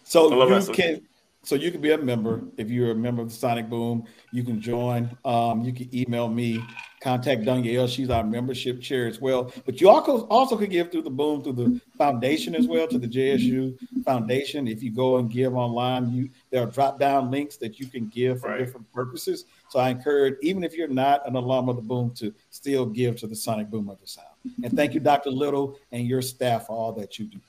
[0.03, 1.01] So you that can
[1.45, 2.41] So you can be a member.
[2.57, 5.15] If you're a member of the Sonic Boom, you can join.
[5.23, 6.59] Um, you can email me,
[7.01, 7.85] contact Danielle.
[7.85, 9.53] She's our membership chair as well.
[9.63, 12.97] But you also also can give through the Boom through the foundation as well to
[12.97, 14.67] the JSU Foundation.
[14.67, 18.07] If you go and give online, you there are drop down links that you can
[18.07, 18.57] give for Right.
[18.57, 19.45] different purposes.
[19.69, 23.17] So I encourage, even if you're not an alum of the Boom, to still give
[23.17, 24.25] to the Sonic Boom of the South.
[24.63, 25.29] And thank you, Dr.
[25.29, 27.39] Liddell, and your staff for all that you do.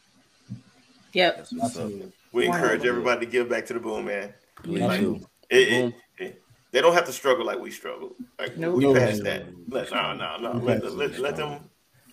[1.15, 1.37] Yep.
[1.39, 1.83] That's what's up.
[1.85, 2.13] Absolutely.
[2.37, 2.65] We Wonderful.
[2.71, 4.35] encourage everybody to give back to the boom, man.
[4.63, 5.21] Please Like, do.
[5.49, 5.95] it- it- Boom.
[6.19, 8.15] it- they don't have to struggle like we struggle.
[8.39, 8.75] Like Nope.
[8.77, 9.47] we No, passed no, that.
[9.47, 10.59] no, Let, no, no, no.
[10.59, 11.61] We Let, let, let them Let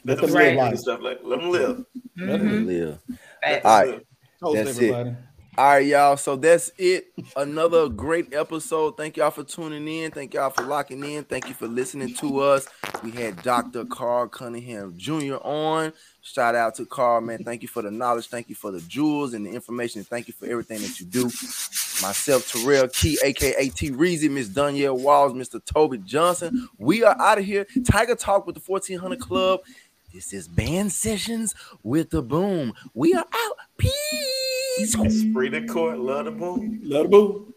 [0.06, 0.70] let them them live life.
[0.72, 1.76] and stuff like let them live.
[1.78, 2.30] Mm-hmm.
[2.30, 2.68] Let them.
[2.68, 3.00] Live.
[3.44, 3.66] Facts.
[3.66, 3.88] All right.
[3.90, 4.02] Live.
[4.40, 4.84] Toast That's it.
[4.94, 5.16] everybody.
[5.56, 6.18] All right, y'all.
[6.18, 7.08] So that's it.
[7.36, 8.96] Another great episode.
[8.98, 10.10] Thank y'all for tuning in.
[10.12, 11.26] Thank y'all for locking in.
[11.26, 12.68] Thank you for listening to us.
[13.04, 13.86] We had Dr.
[13.86, 15.36] Carl Cunningham Jr.
[15.44, 15.92] on.
[16.26, 17.44] Shout out to Carl, man.
[17.44, 18.28] Thank you for the knowledge.
[18.28, 20.06] Thank you for the jewels and the information.
[20.06, 21.26] Thank you for everything that you do.
[22.02, 25.64] Myself, Terrell Key, aka T Reezy, Miss Danielle Walls, Mr.
[25.64, 26.70] Toby Johnson.
[26.78, 27.68] We are out of here.
[27.86, 29.60] Tiger Talk with the 1400 Klub.
[30.14, 32.74] This is Band Sessions with the Boom.
[32.94, 33.58] We are out.
[33.78, 34.96] Peace.
[34.96, 36.80] Esprit de corps, love the boom.
[36.84, 37.53] Love the boom.